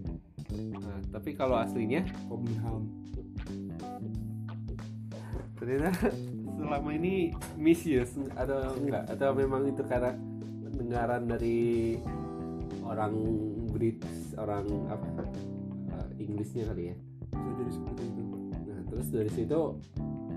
[0.80, 2.08] Nah, tapi kalau aslinya?
[2.32, 2.84] Copenhagen.
[5.60, 5.92] Ternyata
[6.56, 8.16] selama ini misuse.
[8.34, 9.04] Atau enggak?
[9.12, 10.16] Atau memang itu karena
[10.64, 12.00] pendengaran dari
[12.88, 13.14] orang
[13.70, 15.24] British orang apa
[15.94, 17.09] eh, Inggrisnya kali ya
[17.40, 18.24] bisa jadi seperti itu
[18.68, 19.62] nah terus dari situ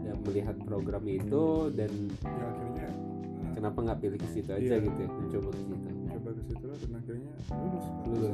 [0.00, 1.90] ya, melihat program itu dan
[2.22, 4.76] ya akhirnya nah, kenapa nggak pilih ke situ aja Iya.
[4.80, 5.76] gitu ya mencoba ke situ
[6.08, 8.32] coba ke situ lah, dan akhirnya lulus Lulus.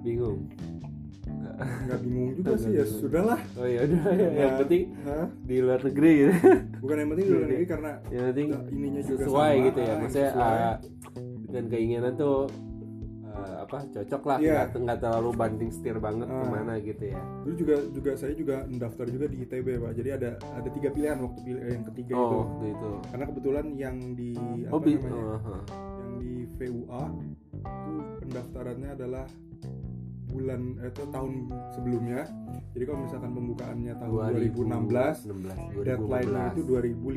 [0.00, 0.38] bingung
[1.54, 3.00] nggak bingung juga sih ya bingung.
[3.00, 5.26] sudahlah oh ya udah ya, yang Nah, penting Hah?
[5.40, 6.32] di luar negeri gitu
[6.80, 9.86] bukan yang penting di luar negeri karena yang penting ininya juga sesuai sama, gitu ya
[9.86, 10.56] ah, maksudnya sesuai.
[10.60, 10.76] ah,
[11.44, 12.38] dengan keinginan tuh
[13.34, 14.54] ah, apa cocok lah Iya.
[14.64, 16.36] nggak nggak terlalu banting setir banget Ah.
[16.36, 20.10] ke mana gitu ya dulu juga juga saya juga mendaftar juga di ITB pak jadi
[20.14, 23.66] ada ada tiga pilihan waktu pilih eh, yang ketiga itu oh waktu itu karena kebetulan
[23.74, 24.30] yang di
[24.64, 25.62] oh, apa bi- namanya oh, huh.
[25.98, 27.02] yang di VUA
[27.54, 29.26] itu pendaftarannya adalah
[30.26, 31.32] bulan eh, itu tahun
[31.70, 32.20] sebelumnya
[32.70, 34.14] jadi kalau misalkan pembukaannya tahun
[34.50, 37.14] 2016 2016 deadline-nya itu 2015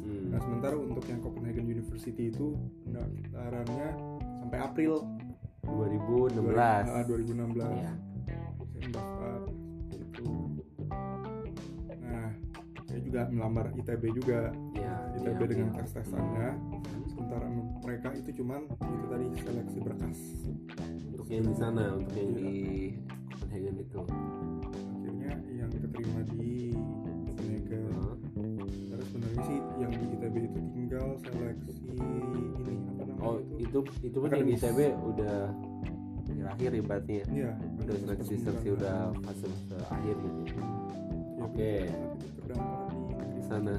[0.00, 0.26] Hmm.
[0.30, 3.88] nah sementara untuk yang Copenhagen University itu pendaftarannya
[4.40, 4.92] sampai April
[5.62, 7.92] 2016 Ah, 2016 Iya.
[8.70, 9.38] saya mendaftar
[9.92, 10.28] itu.
[12.00, 12.28] Nah
[12.84, 14.40] saya juga melamar ITB juga.
[14.74, 15.76] Ya ITB ya, dengan ya.
[15.78, 16.48] tes tesannya
[17.06, 17.46] sementara
[17.82, 20.18] mereka itu cuman itu tadi seleksi berkas.
[21.10, 22.50] Untuk yang di sana untuk yang di
[23.30, 24.00] Copenhagen itu.
[24.00, 26.72] Akhirnya yang keterima di
[27.26, 27.82] Copenhagen.
[27.90, 28.16] Huh?
[28.90, 30.58] terus sebenarnya sih yang di ITB itu
[30.90, 33.78] tinggal seleksi ini apa namanya oh itu?
[34.02, 34.54] itu kan yang di.
[34.58, 35.38] ITB udah
[36.50, 37.50] akhir ibaratnya iya.
[37.78, 39.46] Udah seleksi seleksi udah fase
[39.86, 40.50] akhir gitu ya.
[40.50, 40.66] Ya,
[41.46, 41.72] Oke.
[42.42, 43.74] terdaftar di sana.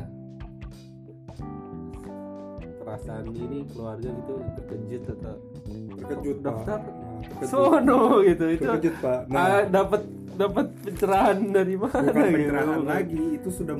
[2.80, 5.36] Perasaan ini keluarga gitu terkejut atau
[6.00, 6.80] terkejut pak daftar?
[6.80, 7.52] Nah, terkejut.
[7.52, 9.20] Sono gitu itu terkejut pak.
[9.28, 10.02] Ah, nah dapat
[10.34, 13.76] dapat pencerahan dari mana bukan gitu pencerahan lagi itu sudah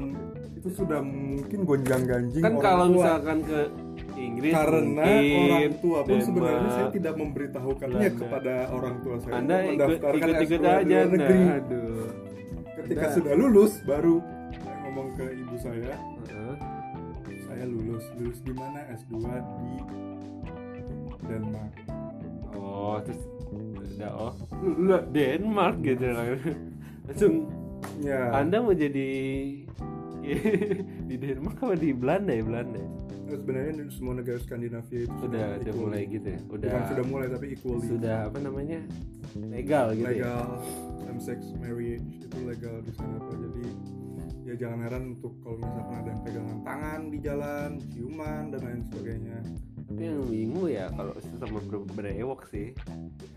[0.54, 2.96] itu sudah mungkin gonjang ganjing kan kalau tua.
[2.96, 3.60] misalkan ke
[4.14, 6.28] Inggris karena mungkin, orang tua pun Denmark.
[6.28, 8.20] sebenarnya saya tidak memberitahukannya Belanda.
[8.20, 11.40] kepada orang tua saya anda ikut mendaftarkan ikut ikut S2 di aja luar negeri.
[11.50, 12.06] aduh
[12.76, 14.16] ketika Anda- sudah lulus baru
[14.54, 16.56] saya ngomong ke ibu saya Heeh.
[17.42, 19.72] saya lulus lulus di mana S2 di
[21.24, 21.74] Denmark
[22.54, 23.22] oh terus
[24.02, 24.34] udah oh.
[24.66, 27.34] Lu, lu Denmark gitu langsung
[28.02, 28.34] ya.
[28.34, 29.10] Anda mau jadi
[31.10, 32.82] di Denmark apa di Belanda ya Belanda?
[32.82, 32.90] Ya?
[33.32, 35.80] sebenarnya semua negara Skandinavia itu udah udah equal.
[35.88, 36.40] mulai gitu ya?
[36.52, 37.88] Udah bukan sudah mulai tapi equally.
[37.88, 38.80] Sudah apa namanya?
[39.40, 40.12] Legal gitu ya?
[40.12, 40.48] Legal
[41.00, 43.36] same sex marriage itu legal di sana pak.
[43.40, 43.64] Jadi
[44.44, 48.82] ya jangan heran untuk kalau misalkan ada yang pegangan tangan di jalan ciuman dan lain
[48.92, 49.38] sebagainya
[49.92, 52.72] Tapi yang bingung ya kalau sama ber- berewok sih.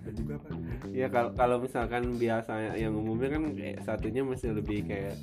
[0.00, 0.54] ada juga kan
[0.90, 5.18] Ya kalau kalau misalkan biasa yang umumnya kan kayak satunya masih lebih kayak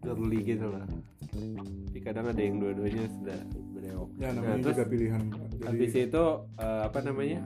[0.00, 0.86] girly gitu lah.
[1.30, 3.38] Tapi kadang ada yang dua-duanya sudah
[3.70, 4.08] berewok.
[4.16, 6.24] ya Nah, namanya terus juga pilihan Jadi, habis itu
[6.56, 7.38] eh, apa namanya?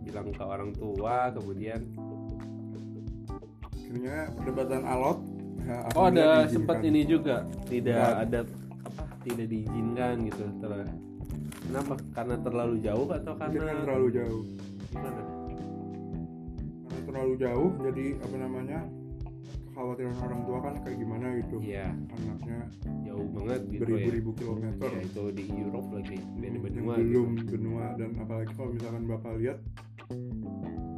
[0.00, 1.80] Bilang ke orang tua kemudian
[3.60, 5.18] akhirnya perdebatan alot
[5.60, 8.22] ya, Oh ada sempat ini juga tidak Ya.
[8.22, 8.40] ada
[8.80, 11.09] apa tidak diizinkan gitu Ter-
[11.70, 11.94] Kenapa?
[12.10, 14.42] Karena terlalu jauh atau Mungkin karena kan terlalu jauh
[14.90, 15.22] gimana?
[16.82, 18.78] karena terlalu jauh jadi apa namanya
[19.64, 22.58] kekhawatiran orang tua kan kayak gimana gitu Iya anaknya
[23.04, 23.86] jauh banget gitu ya.
[23.86, 27.50] beribu-ribu kilometer Ya itu di Europe lagi beda yang benua belum gitu.
[27.52, 29.58] benua dan apalagi kalau misalkan bapak lihat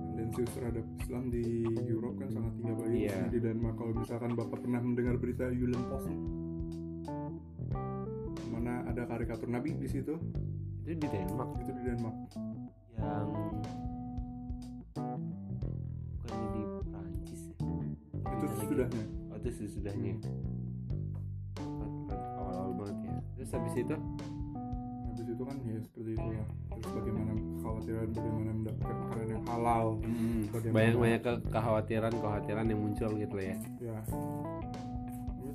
[0.09, 1.45] tendensius terhadap Islam di
[1.85, 3.19] Europe kan sangat tinggi apalagi Iya.
[3.29, 6.09] di Denmark kalau misalkan bapak pernah mendengar berita Julen Post
[8.49, 10.17] mana ada karikatur Nabi di situ
[10.83, 11.51] Itu di Denmark.
[11.59, 12.17] Itu di Denmark.
[12.93, 13.29] Yang
[16.23, 18.33] bukan di Prancis ya?
[18.33, 19.05] itu sesudahnya.
[19.31, 20.13] Oh itu sesudahnya.
[22.11, 23.15] Awal-awal banget ya.
[23.37, 23.97] Terus habis itu?
[25.07, 26.45] Habis itu kan ya seperti itu ya.
[26.73, 29.87] Terus bagaimana kekhawatiran bagaimana mendapatkan makanan yang halal.
[30.51, 33.57] Bagaimana- banyak banyak ke- kekhawatiran kekhawatiran yang muncul gitu ya.
[33.81, 33.97] ya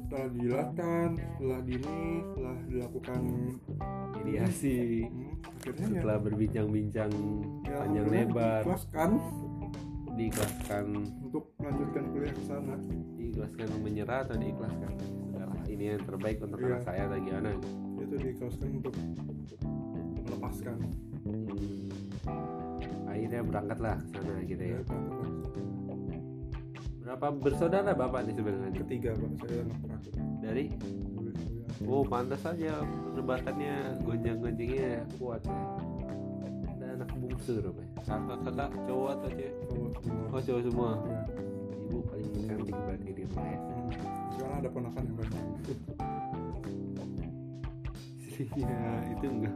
[0.08, 3.22] setelah dijelaskan setelah dini setelah dilakukan
[4.17, 5.04] Mediasi.
[5.04, 7.12] hmm, akhirnya ya Setelah berbincang-bincang
[7.67, 9.10] ya, panjang lebar, diikhlaskan
[10.17, 10.86] diikhlaskan,
[11.22, 12.76] untuk melanjutkan kuliah ke sana
[13.20, 14.91] diikhlaskan menyerah atau diikhlaskan.
[14.98, 16.67] Sudahlah, ini yang terbaik untuk Iya.
[16.72, 17.52] anak saya atau gimana?
[17.98, 18.93] itu diikhlaskan untuk
[20.24, 20.78] melepaskan
[21.28, 21.91] Hmm.
[23.12, 24.80] Akhirnya berangkatlah ke sana gitu ya.
[24.80, 25.77] ya.
[27.08, 28.84] Berapa bersaudara bapak nih sebenarnya?
[28.84, 30.65] ketiga pak saya anak terakhir Dari
[31.88, 35.56] Oh pantas saja perdebatannya gonjang-gonjingnya kuat ya.
[36.67, 37.88] Ada anak bungsu dong ya.
[38.04, 39.54] Kakak-kakak cowok atau cewek?
[39.72, 40.89] cowok semua Oh cowok semua.
[41.00, 41.20] ya.
[41.88, 43.60] Ibu paling cantik berarti di rumah ya.
[43.63, 43.89] Hmm.
[44.36, 45.43] sekarang ada ponakan yang banyak
[48.20, 48.80] Istrinya
[49.15, 49.56] itu enggak.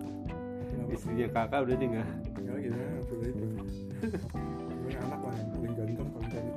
[0.71, 0.89] Kenapa?
[0.95, 2.09] Istrinya kakak berarti enggak.
[2.47, 3.45] ya gitu ya seperti itu
[4.91, 6.55] ini anak lah yang paling ganteng paling cantik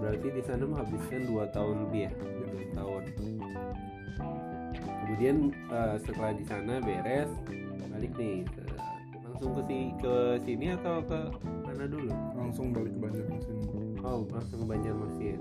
[0.00, 2.12] Berarti di sana menghabiskan dua tahun lebih ya.
[2.16, 3.02] Dua tahun.
[5.04, 7.30] Kemudian eh, setelah di sana beres
[7.90, 8.78] balik nih ke-
[9.28, 11.18] langsung ke si ke sini atau ke
[11.68, 12.08] mana dulu?
[12.32, 13.56] langsung balik ke Banjarmasin
[14.00, 15.38] Oh, langsung ke Banjarmasin.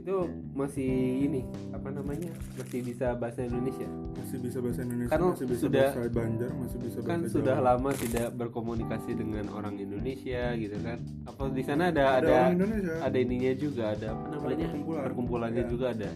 [0.00, 0.16] Itu
[0.52, 0.88] masih
[1.22, 2.32] ini apa namanya?
[2.56, 3.84] Masih bisa bahasa Indonesia.
[4.10, 7.32] masih bisa bahasa Indonesia Kan masih bisa sudah- bahasa Banjar masih bisa bahasa Kan Jawa.
[7.32, 10.98] sudah lama tidak berkomunikasi dengan orang Indonesia gitu kan.
[11.24, 14.66] Apa di sana ada ada, ada Indonesia ada ininya juga ada apa namanya?
[14.66, 15.02] perkumpulan.
[15.04, 15.68] Perkumpulannya Iya.
[15.68, 16.10] juga ada.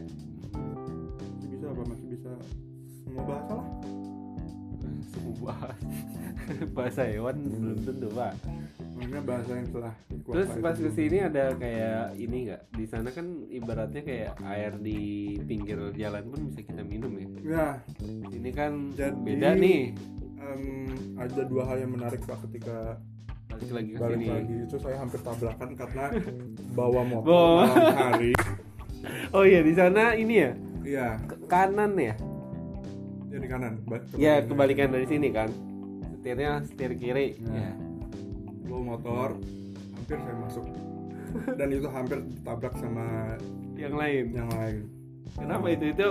[1.34, 2.30] masih bisa apa masih bisa
[2.96, 3.66] semua bahasa lah
[5.26, 5.56] Semua
[6.76, 8.32] bahasa hewan belum tentu, Pak.
[8.94, 12.62] maksudnya bahasa yang telah Terus pas sebelum- ke sini ada kayak ini nggak?
[12.70, 15.00] Di sana kan ibaratnya kayak air di
[15.40, 17.26] pinggir jalan pun bisa kita minum ya.
[17.42, 17.66] ya
[18.28, 19.82] Ini kan Jadi- beda nih.
[20.36, 20.62] em,
[21.16, 23.00] ada dua hal yang menarik pak ketika
[23.46, 24.28] Balik lagi ke balik sini.
[24.28, 26.04] lagi itu saya hampir tabrakan karena
[26.70, 28.32] bawa motor malam hari
[29.32, 30.50] Oh iya di sana ini ya
[30.82, 32.12] iya ke kanan ya.
[33.34, 33.74] Ya di kanan
[34.14, 35.50] Ya kebalikan dari sini kan.
[36.14, 37.34] Setirnya setir kiri.
[37.42, 37.50] Nah.
[37.52, 37.72] Ya.
[38.64, 39.28] bawa motor
[39.92, 40.66] hampir saya masuk
[41.58, 43.36] dan itu hampir tabrak sama
[43.74, 44.24] Yang lain.
[44.32, 44.76] yang lain
[45.30, 46.10] Kenapa itu itu?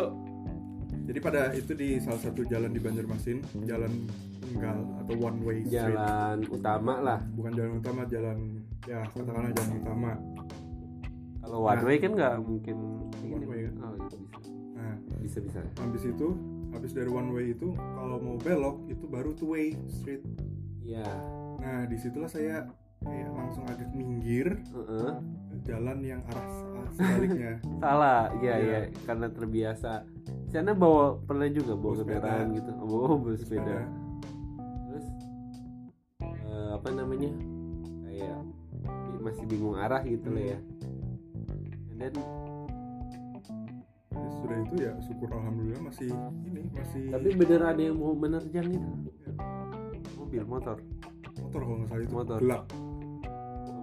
[1.04, 3.92] jadi pada itu di salah satu jalan di Banjarmasin jalan
[4.40, 7.20] tunggal atau one way street Jalan utama lah.
[7.34, 8.38] bukan jalan utama jalan
[8.84, 10.12] ya katakanlah jalan utama
[11.42, 11.84] Kalau one Nah.
[11.84, 12.78] way kan nggak mungkin.
[13.26, 13.74] One way kan?
[13.76, 14.18] Oh, iya, bisa.
[14.72, 15.60] nah Bisa bisa.
[15.76, 16.28] habis itu
[16.74, 20.26] habis dari one way itu kalau mau belok itu baru two way street
[20.82, 21.08] Iya.
[21.58, 22.68] nah di situlah saya
[23.00, 25.12] kayak langsung agak minggir Heeh.
[25.64, 26.48] jalan yang arah
[26.92, 28.60] sebaliknya Salah, iya Iya.
[28.60, 30.04] iya karena terbiasa.
[30.48, 32.72] Sana bawa pernah juga bawa kendaraan gitu.
[32.78, 33.78] Oh, bawa bawa sepeda.
[34.88, 35.08] Terus
[36.22, 37.32] eh, apa namanya?
[38.06, 38.38] Kayak
[39.20, 40.60] masih bingung arah gitu lah ya.
[41.96, 42.22] Then, Jadi
[44.44, 46.12] sudah itu ya syukur alhamdulillah masih
[46.44, 48.90] ini masih tapi bener ada yang mau menerjang itu.
[50.16, 50.78] Mobil, motor.
[51.36, 52.38] motor kalau nggak salah itu Motor.
[52.40, 52.64] gelap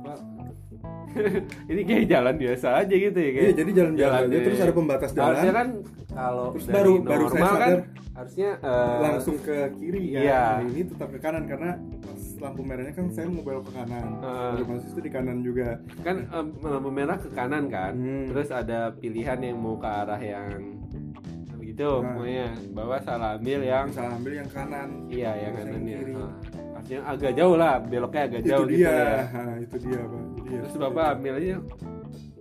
[0.01, 0.15] Apa?
[1.67, 3.43] Ini kayak jalan biasa aja gitu ya kayak.
[3.43, 4.65] iya jadi jalan-jalan aja Jalan, terus iya.
[4.65, 5.69] ada pembatas jalan Harusnya kan
[6.09, 7.81] kalau Terus dari baru- baru saya kan sadar.
[8.13, 10.43] harusnya eh, langsung ke kiri kan iya.
[10.55, 11.71] Nah, ini tetap ke kanan karena
[12.41, 14.07] lampu merahnya kan saya mau belok ke kanan.
[14.19, 14.53] Heeh.
[14.59, 15.69] otomatis itu di kanan juga.
[16.01, 17.93] Kan em, lampu merah ke kanan kan?
[17.93, 18.27] Hmm.
[18.27, 20.49] terus ada pilihan yang mau ke arah yang
[21.55, 22.13] begitu itu Nah.
[22.13, 24.89] pokoknya bawa salah ambil yang salah ambil yang kanan.
[25.07, 25.97] Iya yang kanannya.
[25.97, 26.13] kiri.
[26.13, 26.33] Ah,
[26.75, 28.75] artinya agak jauh lah beloknya agak itu jauh dia.
[28.75, 29.17] gitu ya.
[29.31, 30.23] Nah, itu dia pak.
[30.35, 31.47] Jadi ya terus bapak ambil aja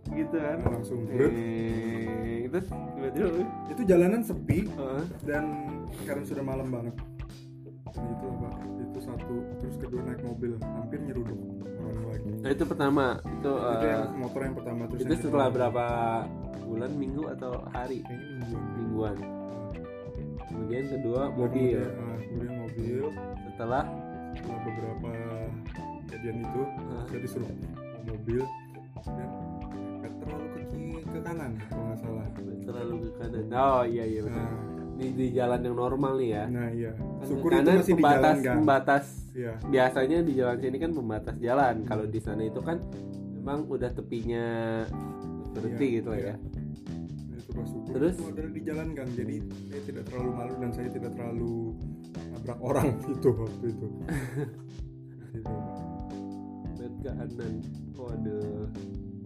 [0.10, 0.58] gitu kan?
[0.58, 1.00] Nah, langsung.
[1.08, 3.28] Eh, terus tiba-tiba
[3.70, 5.44] itu jalanan sepi ah, dan
[6.02, 6.96] karena sudah malam banget
[7.92, 8.54] nah itu lah pak.
[8.80, 9.36] Itu satu.
[9.60, 10.52] Terus kedua naik mobil.
[10.60, 11.40] Hampir nyeruduk.
[11.80, 12.30] Orang lagi.
[12.40, 13.06] Nah, itu pertama.
[13.24, 14.82] Itu, itu eh, yang motor yang pertama.
[14.88, 15.56] Terus itu setelah kedua.
[15.58, 15.86] berapa
[16.64, 16.92] bulan?
[16.94, 17.98] Minggu atau hari?
[18.04, 18.64] Kayaknya mingguan.
[18.76, 19.18] Mingguan.
[20.50, 21.80] Kemudian kedua Nah, mobil.
[21.80, 23.02] kemudian, nah, kemudian mobil.
[23.50, 23.84] Setelah?
[24.30, 25.12] Setelah beberapa
[26.06, 27.04] kejadian itu Ah.
[27.06, 28.40] saya disuruh bawa mobil.
[29.00, 30.46] Dan terlalu
[31.06, 32.28] ke kanan kalau nggak salah.
[32.60, 33.44] Terlalu ke kanan.
[33.50, 34.54] Oh iya iya benar nah,
[35.00, 36.44] di, di jalan yang normal nih ya.
[36.46, 36.92] Nah iya.
[36.94, 39.06] Kan syukur kanan itu masih di pembatas jalan gang pembatas.
[39.32, 39.54] Iya.
[39.66, 41.76] Biasanya di jalan sini kan pembatas jalan.
[41.88, 42.78] Kalau di sana itu kan
[43.40, 44.46] memang udah tepinya
[45.50, 46.36] berhenti Iya, gitu lah iya.
[46.36, 46.36] ya
[47.40, 47.92] itu pas syukur.
[47.96, 48.14] Terus?
[48.14, 49.36] itu adalah di jalan gang jadi
[49.66, 51.54] saya tidak terlalu malu dan saya tidak terlalu
[52.30, 53.88] nabrak orang itu waktu itu.
[56.80, 57.54] Lihat ke kanan
[57.96, 58.66] waduh.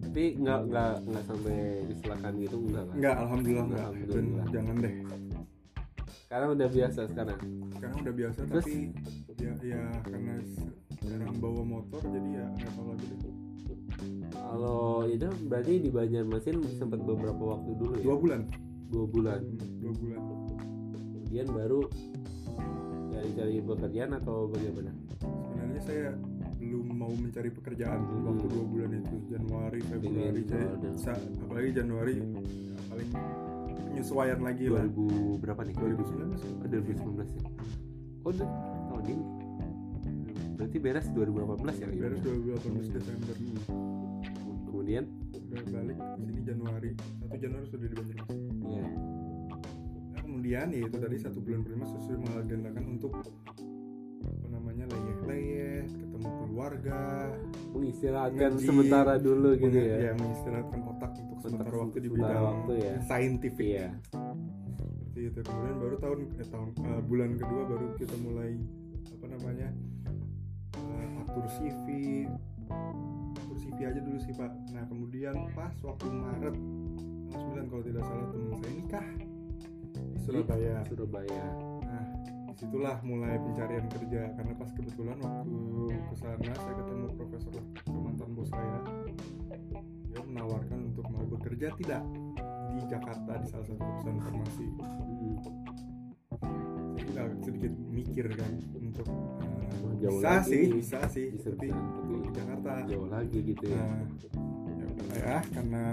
[0.04, 1.58] Tapi nggak nggak nggak sampai
[1.90, 3.82] kecelakaan gitu enggak kan Enggak, alhamdulillah enggak.
[3.82, 4.46] Dan Alhamdulillah.
[4.54, 4.94] jangan deh.
[6.34, 7.38] Sekarang udah biasa sekarang
[7.70, 8.64] Sekarang udah biasa Terus?
[8.66, 8.74] tapi
[9.38, 10.34] ya ya karena
[10.98, 13.34] sekarang bawa motor jadi ya nggak tahu lagi deh.
[14.34, 18.40] kalau itu berarti di Banjarmasin sempat beberapa waktu dulu ya Dua bulan.
[18.90, 20.20] dua bulan Hmm, Dua bulan.
[21.14, 21.80] kemudian baru
[23.08, 24.90] cari-cari pekerjaan atau bagaimana
[25.22, 26.08] Sebenarnya saya
[26.56, 28.26] belum mau mencari pekerjaan Hmm.
[28.26, 30.42] waktu dua bulan itu Januari Februari
[30.96, 32.26] saya apalagi Januari ya,
[32.88, 33.10] paling
[33.94, 34.82] penyesuaian lagi lah.
[34.90, 35.74] 2000 berapa nih?
[35.78, 37.42] 2019 Oh, 2019 ya?
[38.26, 38.50] Oh udah.
[38.90, 39.24] Tahun ini
[40.54, 42.58] berarti beres 2018 ya beres Ibu?
[42.58, 43.34] 2018 Desember.
[44.66, 45.04] Kemudian?
[45.30, 46.90] Udah balik sini Januari.
[46.98, 48.86] Satu Januari sudah di Banjarmasin ya
[50.14, 53.12] Nah, kemudian ya itu tadi satu bulan pertama sesuai mengagendakan untuk
[54.24, 57.02] apa namanya leyeh-leyeh ketemu keluarga.
[57.70, 60.10] Mengistirahatkan sementara dulu gitu ya?
[60.10, 62.94] ya mengistirahatkan otak Otak sementara waktu di bidang waktu ya.
[63.04, 63.88] saintifik iya.
[65.12, 65.40] Seperti itu.
[65.44, 68.56] Kemudian baru tahun eh tahun eh, bulan kedua baru kita mulai
[69.12, 69.68] apa namanya
[70.80, 71.86] eh, atur CV
[73.38, 74.50] atur CV aja dulu sih pak.
[74.72, 76.56] Nah kemudian pas waktu Maret
[77.34, 79.06] tanggal 9 kalau tidak salah teman saya nikah
[79.94, 80.74] di Surabaya.
[80.86, 81.44] Surabaya.
[81.82, 82.04] Nah,
[82.46, 84.22] di situlah mulai pencarian kerja.
[84.38, 85.54] Karena pas kebetulan waktu
[85.98, 87.54] ke sana saya ketemu profesor
[87.90, 88.78] mantan bos saya.
[90.14, 90.93] Dia menawarkan
[91.54, 92.02] bekerja tidak
[92.74, 94.66] di Jakarta di salah satu perusahaan farmasi.
[94.74, 95.38] Hmm.
[97.14, 101.70] Saya sedikit mikir kan untuk Wah, jauh bisa lagi sih, bisa sih, Bisa, tapi
[102.10, 102.70] di Jakarta.
[102.90, 105.84] jauh lagi gitu ya Nah, ya udah ya karena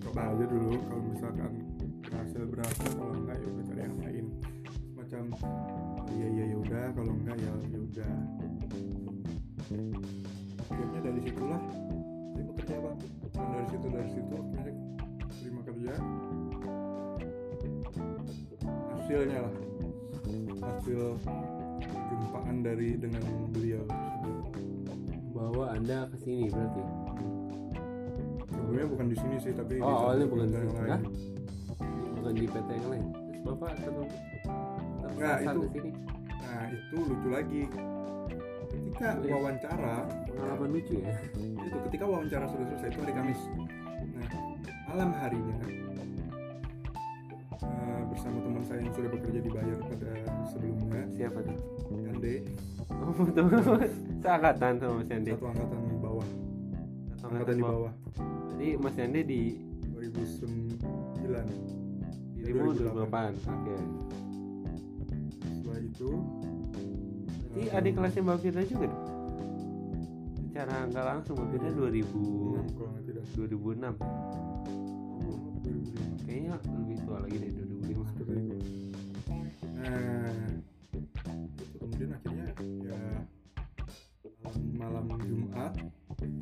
[0.00, 1.52] coba aja dulu kalau misalkan
[2.00, 4.24] berhasil berhasil kalau enggak ya udah cari yang lain
[4.96, 5.24] macam
[6.16, 8.14] iya iya ya udah kalau enggak ya ya udah
[10.64, 11.60] akhirnya dari situlah
[12.32, 14.74] saya bekerja pak dari situ dari situ akhirnya
[15.32, 15.92] terima kerja.
[18.92, 19.54] Hasilnya lah.
[20.62, 21.02] Hasil
[22.08, 23.84] jumpaan dari dengan beliau.
[25.32, 26.82] Bahwa anda ke sini berarti?
[28.46, 30.78] Sebelumnya bukan di sini sih tapi di Oh, awalnya bukan di yang sini.
[30.78, 31.02] lain.
[32.14, 33.04] bukan di PT yang lain?
[33.10, 35.90] Terus bapak Nggak, tersasar itu- sini?
[36.42, 37.62] Nah itu lucu lagi
[38.92, 39.94] ketika wawancara
[40.28, 41.12] pengalaman lucu ya?
[41.64, 43.40] itu ketika wawancara sudah selesai itu hari Kamis.
[44.12, 44.28] Nah
[44.92, 45.56] malam harinya
[47.64, 50.12] eh, bersama teman saya yang sudah bekerja di Bayer pada
[50.52, 51.56] sebelumnya siapa tuh?
[51.96, 52.34] Yande.
[52.92, 53.48] Oh betul
[54.22, 56.28] seangkatan sama Mas Yandi satu angkatan di bawah.
[57.16, 57.92] Satu angkatan di bawah.
[58.54, 59.42] jadi Mas Yandi di
[59.96, 61.72] 2009
[62.36, 63.48] dirimu 2008.
[63.48, 63.74] 2008 oke.
[65.42, 66.10] Setelah itu
[67.52, 69.04] Berarti adik kelasnya Mbak Firda juga dong?
[70.42, 73.24] Secara nggak langsung Mbak Firda 2000 enam kalau nggak tidak.
[73.32, 73.92] 2006
[75.22, 78.56] 2005 Kayaknya lebih tua lagi deh 2005 seperti itu.
[79.76, 80.32] Nah
[81.52, 82.46] itu kemudian akhirnya
[82.80, 83.00] ya
[84.78, 85.72] malam, malam Jumat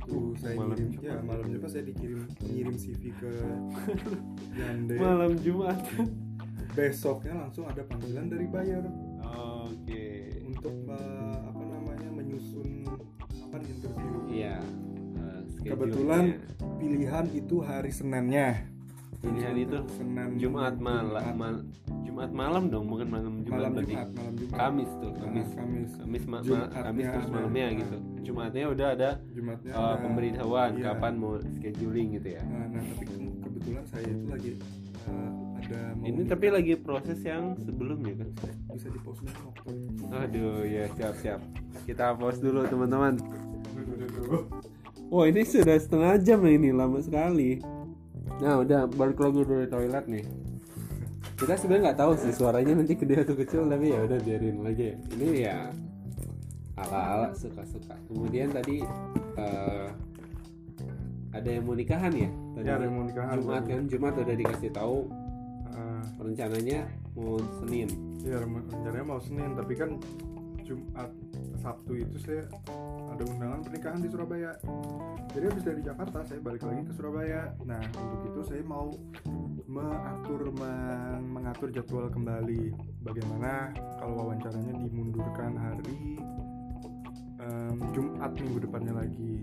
[0.03, 1.05] tuh saya Malam ngirim Jumat.
[1.05, 3.31] ya malam Jumat saya dikirim ngirim CV ke
[4.55, 4.95] Yande.
[5.05, 5.79] Malam Jumat.
[6.71, 8.85] Besoknya langsung ada panggilan dari Bayer
[10.61, 12.69] untuk eh, apa namanya menyusun
[13.25, 14.13] apa interview.
[14.29, 14.61] Iya
[15.17, 15.73] eh, schedule-nya.
[15.73, 16.25] Kebetulan
[16.77, 18.69] pilihan itu hari Seninnya.
[19.21, 21.65] Pilihan itu Senin Jumat malam Jumat, mal-
[22.01, 24.57] Jumat malam dong bukan malam Jumat malam Jumat malam Jumat.
[24.57, 25.45] Kamis tuh Kamis.
[25.47, 25.91] Nah, Kamis.
[25.95, 27.77] Kamis ma- ma- Kamis terus malamnya Nah.
[27.77, 29.97] gitu Jumatnya udah ada Jumatnya ada.
[29.99, 30.85] pemberitahuan Iya.
[30.87, 32.43] kapan mau scheduling gitu ya.
[32.43, 34.51] Nah, nah, tapi ke- kebetulan saya itu lagi
[35.05, 35.31] uh,
[35.61, 38.29] ada mau Ini tapi lagi proses yang sebelumnya kan.
[38.73, 39.53] bisa di post besok
[40.11, 41.41] Aduh ya siap siap.
[41.85, 43.21] Kita pause dulu teman-teman.
[45.11, 47.59] Wah ini sudah setengah jam ini lama sekali.
[48.41, 50.25] Nah udah balik lagi dari toilet nih.
[51.35, 54.87] Kita sebenarnya nggak tahu sih suaranya nanti gede atau kecil tapi ya udah biarin aja.
[55.17, 55.59] Ini ya
[56.77, 57.97] ala-ala suka-suka.
[58.09, 58.81] Kemudian tadi
[59.41, 59.89] eh,
[61.31, 62.31] ada yang mau nikahan ya?
[62.59, 63.35] Tadi Ya, ada yang mau nikahan.
[63.41, 65.20] Jumat kan Jumat udah dikasih tahu Ah,
[66.19, 66.87] rencananya
[67.17, 67.89] mau Senin.
[68.21, 69.97] Iya rencananya mau Senin tapi kan
[70.65, 71.11] Jumat
[71.61, 72.47] Sabtu itu saya
[73.11, 74.55] ada undangan pernikahan di Surabaya.
[75.35, 77.53] Jadi habis dari Jakarta saya balik lagi ke Surabaya.
[77.67, 78.89] Nah untuk itu saya mau
[79.71, 82.71] mengatur meng- mengatur jadwal kembali.
[83.03, 86.19] Bagaimana kalau wawancaranya dimundurkan hari
[87.43, 89.35] em, Jumat minggu depannya lagi?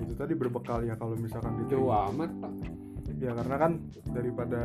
[0.00, 2.52] Itu tadi berbekal ya kalau misalkan Jauh diterima amat pak.
[3.24, 3.72] Ya karena kan
[4.12, 4.62] daripada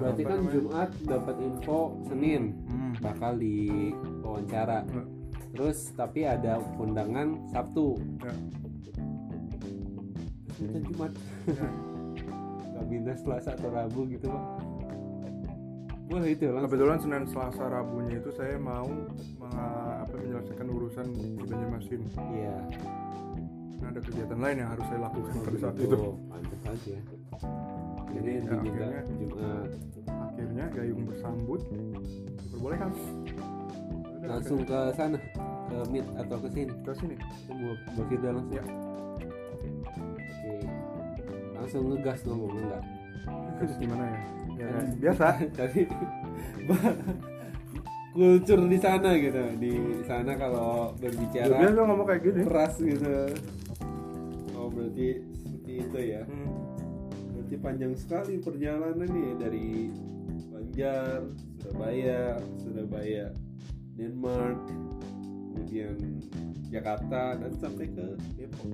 [0.00, 0.52] Berarti kan namanya?
[0.56, 2.92] Jumat dapat info Senin Hmm.
[2.98, 3.92] bakal di
[4.24, 4.80] wawancara.
[4.88, 5.06] Hmm.
[5.52, 8.00] Terus tapi ada undangan Sabtu.
[8.24, 8.32] Ya.
[10.56, 11.12] Kita Jumat.
[11.46, 11.68] Ya.
[12.74, 14.44] Gak pindah Selasa atau Rabu gitu pak.
[16.10, 16.66] Wah itu langsung.
[16.66, 18.88] Kebetulan Senin Selasa Rabunya itu saya mau
[19.46, 22.02] apa, menyelesaikan urusan di Banjarmasin.
[22.34, 22.56] Iya.
[23.80, 25.98] Nah, ada kegiatan lain yang harus saya lakukan pada saat itu.
[26.26, 26.96] Pantes aja.
[28.10, 29.70] Jadi Ya, diminta akhirnya- Jumat.
[30.10, 31.60] Akhirnya Gayung bersambut,
[32.38, 32.90] diperbolehkan.
[32.92, 35.16] Udah, Langsung ke sana
[35.66, 36.72] ke meet atau ke sini.
[36.76, 37.14] ke sini.
[37.16, 38.52] Itu mau berkira langsung.
[38.52, 38.64] Ya.
[39.90, 40.52] Oke.
[41.54, 42.82] Langsung ngegas ngomong enggak?
[43.56, 44.20] Terus gimana ya?
[44.56, 45.26] Ya, Kan biasa.
[45.56, 45.82] tadi
[48.10, 49.72] kultur di sana gitu di
[50.02, 52.40] sana kalau Ya, berbicara biasa ngomong kayak gini.
[52.42, 53.69] keras gitu oh
[54.70, 56.50] berarti seperti itu ya Hmm.
[57.32, 59.68] berarti panjang sekali perjalanan nih dari
[60.48, 61.26] Banjar
[61.58, 62.20] Surabaya
[62.56, 63.26] Surabaya
[63.94, 64.58] Denmark
[65.50, 65.96] kemudian
[66.70, 68.06] Jakarta dan sampai ke
[68.38, 68.70] Depok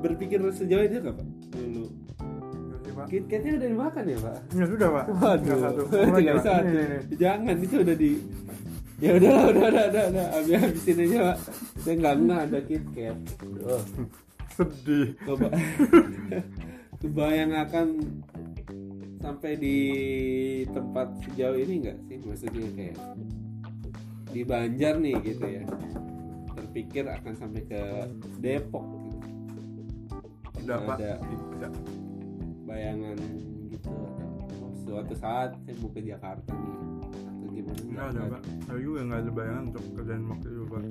[0.00, 1.86] berpikir sejauh ini nggak pak dulu
[2.72, 3.06] Ya sih, Pak.
[3.08, 5.04] KitKatnya udah dimakan ya pak Ya sudah, Pak.
[5.12, 5.82] Waduh, Tinggal satu.
[6.12, 6.62] Tinggal satu.
[6.62, 7.00] Nih, nih, nih.
[7.14, 8.10] Jangan itu udah di.
[8.98, 10.26] Ya udah, udah, udah, udah, udah.
[10.34, 11.36] Habis habisin aja pak.
[11.78, 13.16] Saya nggak nggak ada KitKat.
[13.62, 13.82] Oh,
[14.70, 15.08] Sedih.
[15.26, 15.48] coba.
[17.02, 17.86] Kebayang akan
[19.18, 19.78] sampai di
[20.70, 22.16] tempat sejauh ini nggak sih?
[22.22, 22.98] Maksudnya kayak
[24.30, 25.64] di Banjar nih gitu ya.
[26.54, 27.82] Terpikir akan sampai ke
[28.38, 28.86] Depok.
[28.86, 29.18] Gitu.
[30.62, 30.96] Tidak, Pak.
[31.02, 31.72] Ada Tidak.
[32.62, 33.18] bayangan
[33.68, 33.92] gitu
[34.92, 36.76] suatu saat saya mau ke Jakarta nih
[37.32, 38.42] atau gimana Enggak ada, Pak.
[38.68, 40.82] Saya juga nggak ada bayangan untuk kerjaan waktu itu, Pak.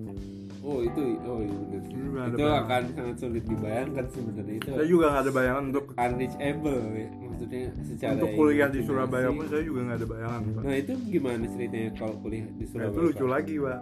[0.61, 1.97] Oh itu oh iya benar itu
[2.37, 2.61] bayangan.
[2.61, 7.07] akan sangat sulit dibayangkan sebenarnya itu Saya juga nggak ada bayangan untuk unreachable ya.
[7.21, 8.79] maksudnya secara untuk kuliah di.
[8.81, 10.61] Surabaya pun saya juga nggak ada bayangan, Pak.
[10.61, 13.31] nah itu gimana ceritanya kalau kuliah di Nah, Surabaya itu lucu Pak?
[13.31, 13.79] lagi, Pak.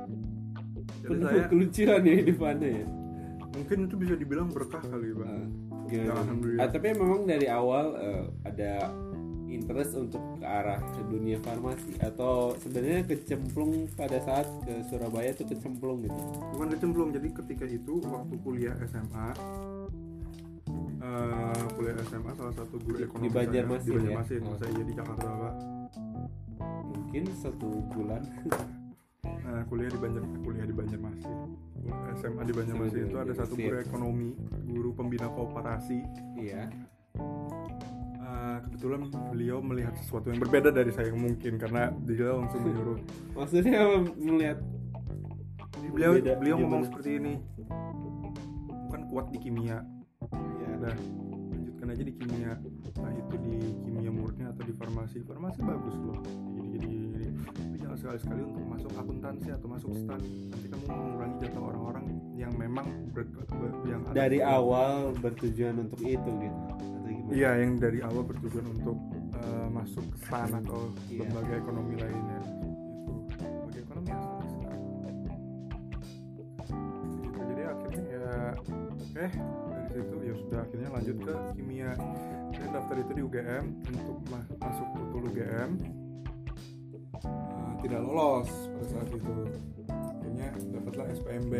[0.89, 2.85] Jadi penuh saya kelucuan ya hidupannya ya
[3.49, 5.27] mungkin itu bisa dibilang berkah kali, Pak.
[5.27, 5.45] Ah,
[5.89, 6.61] Ya, alhamdulillah.
[6.61, 8.93] Ah, tapi memang dari awal eh, ada
[9.49, 15.43] interest untuk ke arah ke dunia farmasi atau sebenarnya kecemplung pada saat ke Surabaya itu
[15.45, 16.21] kecemplung gitu.
[16.55, 17.09] Bukan kecemplung.
[17.11, 19.29] Jadi ketika itu waktu kuliah SMA
[20.99, 24.15] eh, kuliah SMA salah satu guru ekonomi di Banjarmasin saya, di ya?
[24.19, 24.41] Banjarmasin.
[24.45, 24.57] Oh.
[24.59, 25.53] Saya di Jakarta, Pak.
[26.89, 28.21] Mungkin satu bulan.
[29.25, 31.37] Nah, kuliah di Banjar kuliah di Banjarmasin.
[32.19, 34.29] SMA di Banjarmasin itu ada satu guru ekonomi,
[34.67, 35.99] guru pembina kooperasi.
[36.37, 36.69] iya.
[38.29, 42.99] Eh, kebetulan beliau melihat sesuatu yang berbeda dari saya mungkin karena dia langsung menyuruh.
[43.33, 44.57] Maksudnya apa melihat
[45.89, 47.33] beliau Beda, beliau ngomong seperti ini.
[48.69, 49.81] Bukan kuat di kimia.
[50.61, 50.95] Ya, udah
[51.49, 52.53] lanjutkan aja di kimia.
[53.01, 55.25] Nah itu di kimia murni atau di farmasi.
[55.25, 56.21] Farmasi bagus loh.
[56.77, 60.21] Jadi jadi tapi jangan sekali sekali untuk masuk akuntansi atau masuk stan.
[60.53, 62.05] Nanti kamu mengurangi jatah orang-orang
[62.37, 63.25] yang memang ber,
[63.57, 66.61] ber- yang dari awal bertujuan untuk itu gitu.
[67.29, 67.37] Gimana?
[67.37, 67.51] iya.
[67.57, 68.97] yang dari awal bertujuan untuk
[69.31, 71.21] eh, masuk ke stan atau Iya.
[71.23, 72.39] lembaga ekonomi lainnya.
[73.29, 74.37] Itu lembaga ekonomi gitu.
[77.39, 79.25] Jadi akhirnya ya oke
[79.89, 81.91] dari situ ya sudah akhirnya lanjut ke kimia.
[82.49, 85.71] Saya daftar itu di UGM untuk ma- masuk betul UGM
[87.19, 89.33] Eh, tidak lolos pada saat itu.
[89.91, 91.53] Akhirnya dapatlah SPMB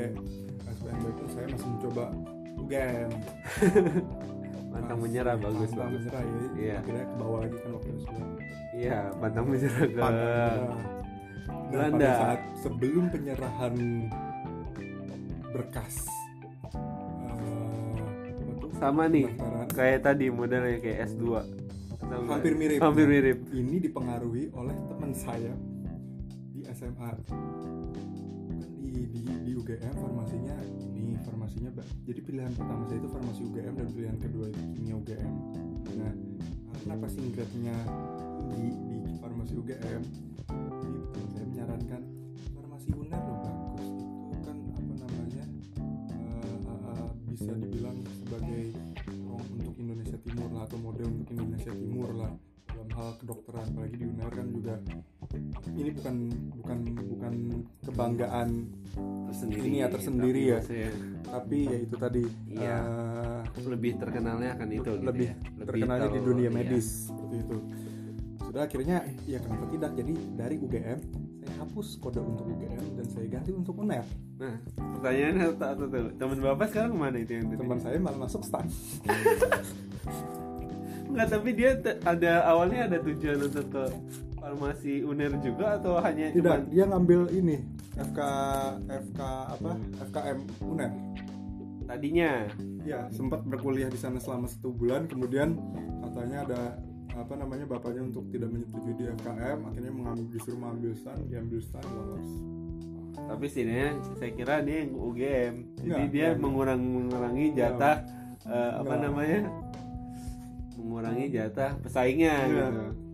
[0.70, 2.06] SPMB itu saya masih mencoba
[2.58, 3.10] UGM
[4.70, 6.00] Pantang menyerah bagus pantang bagus.
[6.00, 6.76] menyerah ya Iya.
[6.80, 8.06] akhirnya ke bawah lagi kan waktu itu
[8.72, 10.58] Iya, pantang menyerah ke Pantang menyerah.
[11.50, 11.98] Nah, Belanda.
[12.00, 13.76] pada saat sebelum penyerahan
[15.50, 15.96] berkas
[18.60, 19.68] tuh, sama nih pendaftaran.
[19.72, 21.24] kayak tadi modelnya kayak S2
[22.00, 22.80] Atau hampir mirip.
[22.80, 23.38] Hampir mirip.
[23.50, 25.54] Ini dipengaruhi oleh teman saya
[26.50, 27.38] di SMA kan
[29.06, 30.56] di, di, UGM farmasinya
[30.96, 34.96] ini farmasinya ba- jadi pilihan pertama saya itu farmasi UGM dan pilihan kedua itu kimia
[35.00, 35.34] UGM
[36.00, 36.14] nah
[36.80, 37.76] karena passing grade-nya
[38.56, 40.02] di, di farmasi UGM
[40.50, 41.00] jadi
[41.36, 42.02] saya menyarankan
[42.56, 45.46] farmasi UNER loh bagus itu kan apa namanya
[45.80, 48.64] eh, eh, bisa dibilang sebagai
[49.10, 52.32] ruang untuk Indonesia Timur lah atau model untuk Indonesia Timur lah.
[52.70, 54.76] Dalam hal kedokteran apalagi di UNER kan juga
[55.78, 56.16] ini bukan
[56.58, 57.34] bukan bukan
[57.86, 58.50] kebanggaan
[59.30, 60.56] tersendiri Ini ya, tersendiri tapi ya.
[60.58, 60.92] maksudnya
[61.30, 62.78] tapi ya itu tadi Iya.
[63.46, 65.36] eh, lebih terkenalnya akan itu gitu lebih ya.
[65.70, 66.56] terkenalnya di tahu, dunia iya.
[66.58, 67.58] medis seperti itu
[68.50, 68.98] sudah akhirnya
[69.30, 71.00] ya kenapa tidak jadi dari UGM
[71.40, 74.06] saya hapus kode untuk UGM dan saya ganti untuk UNER
[74.42, 74.56] nah
[74.98, 77.60] pertanyaannya satu tuh teman bapak sekarang ke mana itu yang tadi?
[77.62, 78.66] teman saya malah masuk stan
[81.10, 81.74] Enggak, tapi dia
[82.06, 83.84] ada awalnya ada tujuan untuk ke
[84.40, 87.58] farmasi UNER juga atau hanya tidak cuman dia ngambil ini
[88.00, 88.20] FK
[88.88, 89.22] FK
[89.52, 89.72] apa?
[90.08, 90.92] FKM UNER.
[91.84, 92.32] Tadinya.
[92.88, 95.60] Ya sempat berkuliah di sana selama satu bulan kemudian
[96.00, 96.62] katanya ada
[97.12, 101.84] apa namanya bapaknya untuk tidak menyetujui di FKM akhirnya mengambil disuruh mengambil stan diambil stan
[101.92, 102.30] lolos.
[103.20, 106.40] Tapi setidaknya saya kira dia yang UGM jadi Enggak, dia enggak.
[106.40, 107.96] mengurang mengurangi jatah
[108.48, 109.40] eh, apa namanya?
[110.80, 112.48] Mengurangi jatah pesaingnya Iya.
[112.48, 113.09] gitu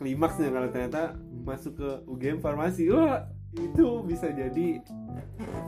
[0.00, 1.02] klimaksnya kalau ternyata
[1.44, 2.88] masuk ke UGM farmasi.
[2.88, 4.80] Wah itu bisa jadi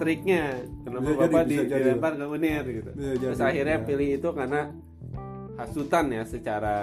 [0.01, 0.65] triknya.
[0.87, 1.83] Kenapa Bisa jadi, bapak bisa di- jadi.
[1.85, 2.91] dilempar ke UNER gitu.
[2.95, 3.85] Bisa terus jadi, akhirnya ya.
[3.85, 4.61] pilih itu karena
[5.53, 6.77] hasutan ya secara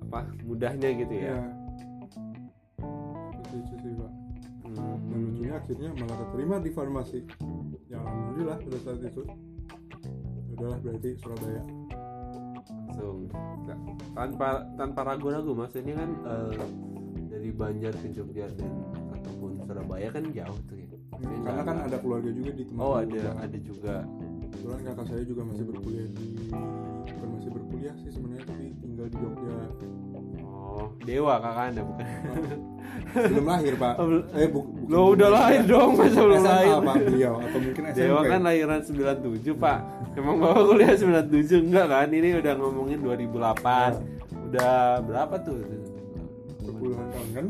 [0.00, 1.38] apa mudahnya gitu ya, ya
[3.50, 4.10] itu sih pak.
[4.70, 4.98] Hmm.
[5.10, 7.18] dan lucunya akhirnya malah keterima di farmasi.
[7.90, 9.22] Ya alhamdulillah pada saat itu.
[10.54, 11.62] Udahlah berarti Surabaya
[12.90, 13.16] langsung.
[13.30, 13.80] Nggak-
[14.10, 16.58] tanpa tanpa ragu-ragu maksudnya kan eh,
[17.30, 18.72] dari Banjar ke Jogja dan
[19.14, 20.86] ataupun Surabaya kan jauh tuh ya.
[21.14, 23.96] Maksudnya karena kan ada keluarga juga di tempat oh ada ada juga.
[24.50, 26.28] Kebetulan kakak saya juga masih berkuliah di
[27.06, 29.56] bukan masih berkuliah sih sebenarnya tapi tinggal di Jogja
[30.70, 32.06] oh dewa kakak anda bukan?
[33.10, 33.94] Belum lahir pak.
[33.98, 36.78] Oh, eh bu, lo udah lahir dong masa belum SMA, lahir?
[36.78, 39.78] Pak beliau atau mungkin SMP Dewa kan lahiran 97 pak.
[40.14, 42.08] Emang bapak kuliah 97 enggak kan?
[42.10, 45.58] Ini udah ngomongin 2008 Udah berapa tuh?
[46.62, 47.46] Berpuluhan tahun kan?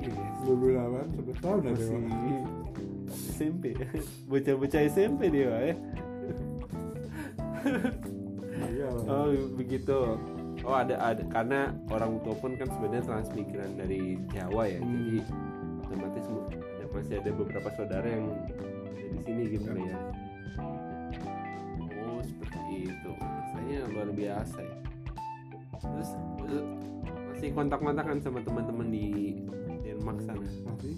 [0.00, 0.24] Iya.
[0.48, 1.98] 2008 11 tahun ya Dewa.
[3.36, 3.64] SMP
[4.30, 5.74] bocah-bocah SMP dia ya?
[8.56, 9.98] Iya oh begitu
[10.66, 11.22] oh ada ada.
[11.30, 14.80] Karena orang tua pun kan sebenarnya transmigran dari Jawa ya.
[14.82, 14.90] Hmm.
[14.90, 15.18] jadi
[15.86, 19.98] otomatis ada masih ada beberapa saudara yang ada di sini gitu ya.
[22.02, 23.10] Oh seperti itu.
[23.16, 24.76] Rasanya luar biasa ya.
[25.76, 26.10] Terus
[26.50, 26.64] eh,
[27.30, 29.06] masih kontak-kontakan sama teman-teman di
[29.86, 30.42] Denmark sana?
[30.42, 30.94] Masih.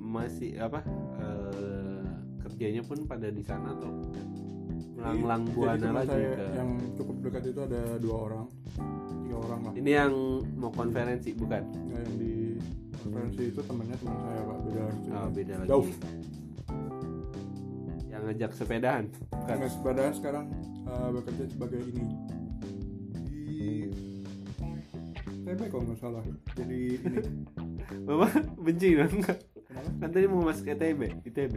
[0.00, 0.80] Masih apa
[1.20, 2.04] eh,
[2.40, 3.92] kerjanya pun pada di sana atau
[4.96, 6.22] melanglang Jadi buana lagi
[6.56, 8.46] yang cukup dekat itu ada dua orang
[9.20, 9.72] tiga orang lah.
[9.76, 10.12] Ini yang
[10.56, 11.62] mau konferensi bukan?
[11.92, 12.34] Nah, yang di
[13.04, 14.58] konferensi itu temannya teman saya pak.
[14.64, 15.68] Beda lagi oh, beda lagi.
[15.68, 15.88] Jauh.
[18.08, 19.46] Yang ngajak sepedahan bukan?
[19.46, 20.46] Karena sepedaan sekarang
[20.88, 22.04] eh, bekerja sebagai ini.
[23.46, 23.64] Di
[25.44, 26.24] TB kalau nggak salah.
[26.56, 27.18] Jadi ini.
[28.08, 28.28] Mama
[28.58, 31.54] benci dong kenapa kan tadi mau masuk ITB ITB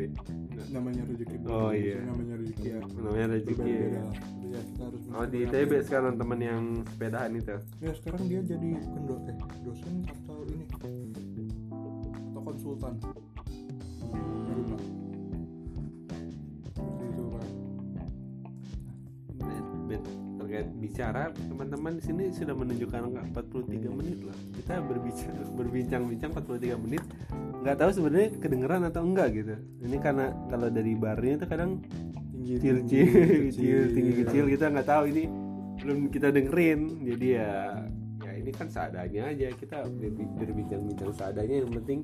[0.70, 1.36] namanya rezeki.
[1.48, 2.04] Oh, iya.
[2.04, 2.80] Namanya rezeki ya.
[2.84, 4.04] Namanya rezeki ya
[4.50, 7.56] kita harus oh di ITB sekarang teman yang sepedahan itu?
[7.80, 10.66] Ya sekarang dia jadi bukan do- eh, dosen atau ini?
[11.70, 12.94] Atau konsultan.
[13.00, 14.78] Saya lupa.
[19.30, 24.82] seperti itu bet- terkait bicara teman-teman di sini sudah menunjukkan angka 43 menit loh kita
[24.82, 27.04] berbicara berbincang-bincang 43 menit
[27.62, 29.54] nggak tahu sebenarnya kedengeran atau enggak gitu.
[29.86, 31.84] Ini karena kalau dari barnya itu kadang
[32.34, 33.02] tinggi kecil tinggi,
[33.52, 35.24] kecil tinggi kecil kita nggak tahu ini
[35.84, 36.80] belum kita dengerin.
[37.04, 37.84] Jadi ya
[38.26, 41.56] ya ini kan seadanya aja kita berbi- berbincang-bincang seadanya.
[41.62, 42.00] Yang penting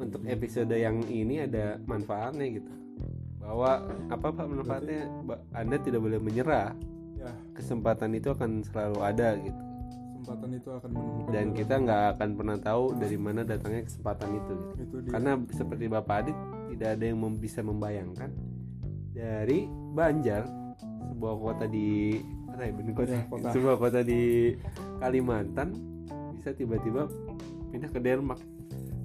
[0.00, 2.72] untuk episode yang ini ada manfaatnya gitu.
[3.36, 5.06] Bahwa apa pak manfaatnya?
[5.52, 6.72] Anda tidak boleh menyerah
[7.20, 7.32] ya.
[7.52, 9.60] kesempatan itu akan selalu ada gitu.
[10.20, 14.52] Kesempatan itu akan menemukan dan kita nggak akan pernah tahu dari mana datangnya kesempatan itu
[14.52, 14.74] gitu.
[14.80, 15.10] itu dia.
[15.12, 16.36] Karena seperti bapak Adit
[16.70, 18.30] tidak ada yang mem- bisa membayangkan
[19.10, 20.44] dari Banjar
[21.10, 22.16] sebuah kota di
[22.46, 23.48] mana ya bener kota, Ya, kota.
[23.50, 24.20] sebuah kota di
[24.98, 25.68] Kalimantan
[26.36, 27.04] bisa tiba-tiba
[27.70, 28.40] pindah ke Denmark.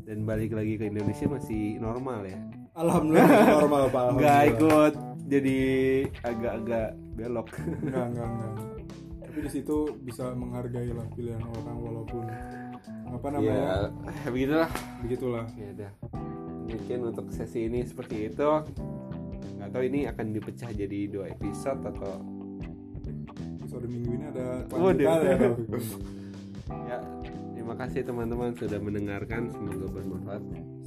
[0.06, 2.38] Dan balik lagi ke Indonesia masih normal ya.
[2.78, 4.04] Alhamdulillah normal pak.
[4.14, 4.94] Nggak ikut
[5.26, 5.60] jadi
[6.22, 7.48] agak-agak belok.
[7.60, 8.52] Enggak enggak enggak.
[9.26, 12.24] Tapi di situ bisa menghargai lah pilihan orang walaupun
[13.10, 13.90] apa ya namanya?
[14.30, 14.70] begitulah.
[15.02, 15.46] Begitulah.
[15.56, 15.92] Ya udah.
[16.66, 18.50] Mungkin untuk sesi ini seperti itu.
[19.56, 22.22] Nggak tahu ini akan dipecah jadi dua episode atau
[23.60, 25.38] episode minggu ini ada kelanjutan ya
[26.90, 26.98] ya
[27.56, 29.50] terima kasih teman-teman sudah mendengarkan.
[29.52, 30.42] Semoga bermanfaat.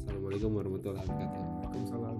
[0.04, 1.42] Assalamualaikum warahmatullahi wabarakatuh.
[1.68, 2.16] Waalaikumsalam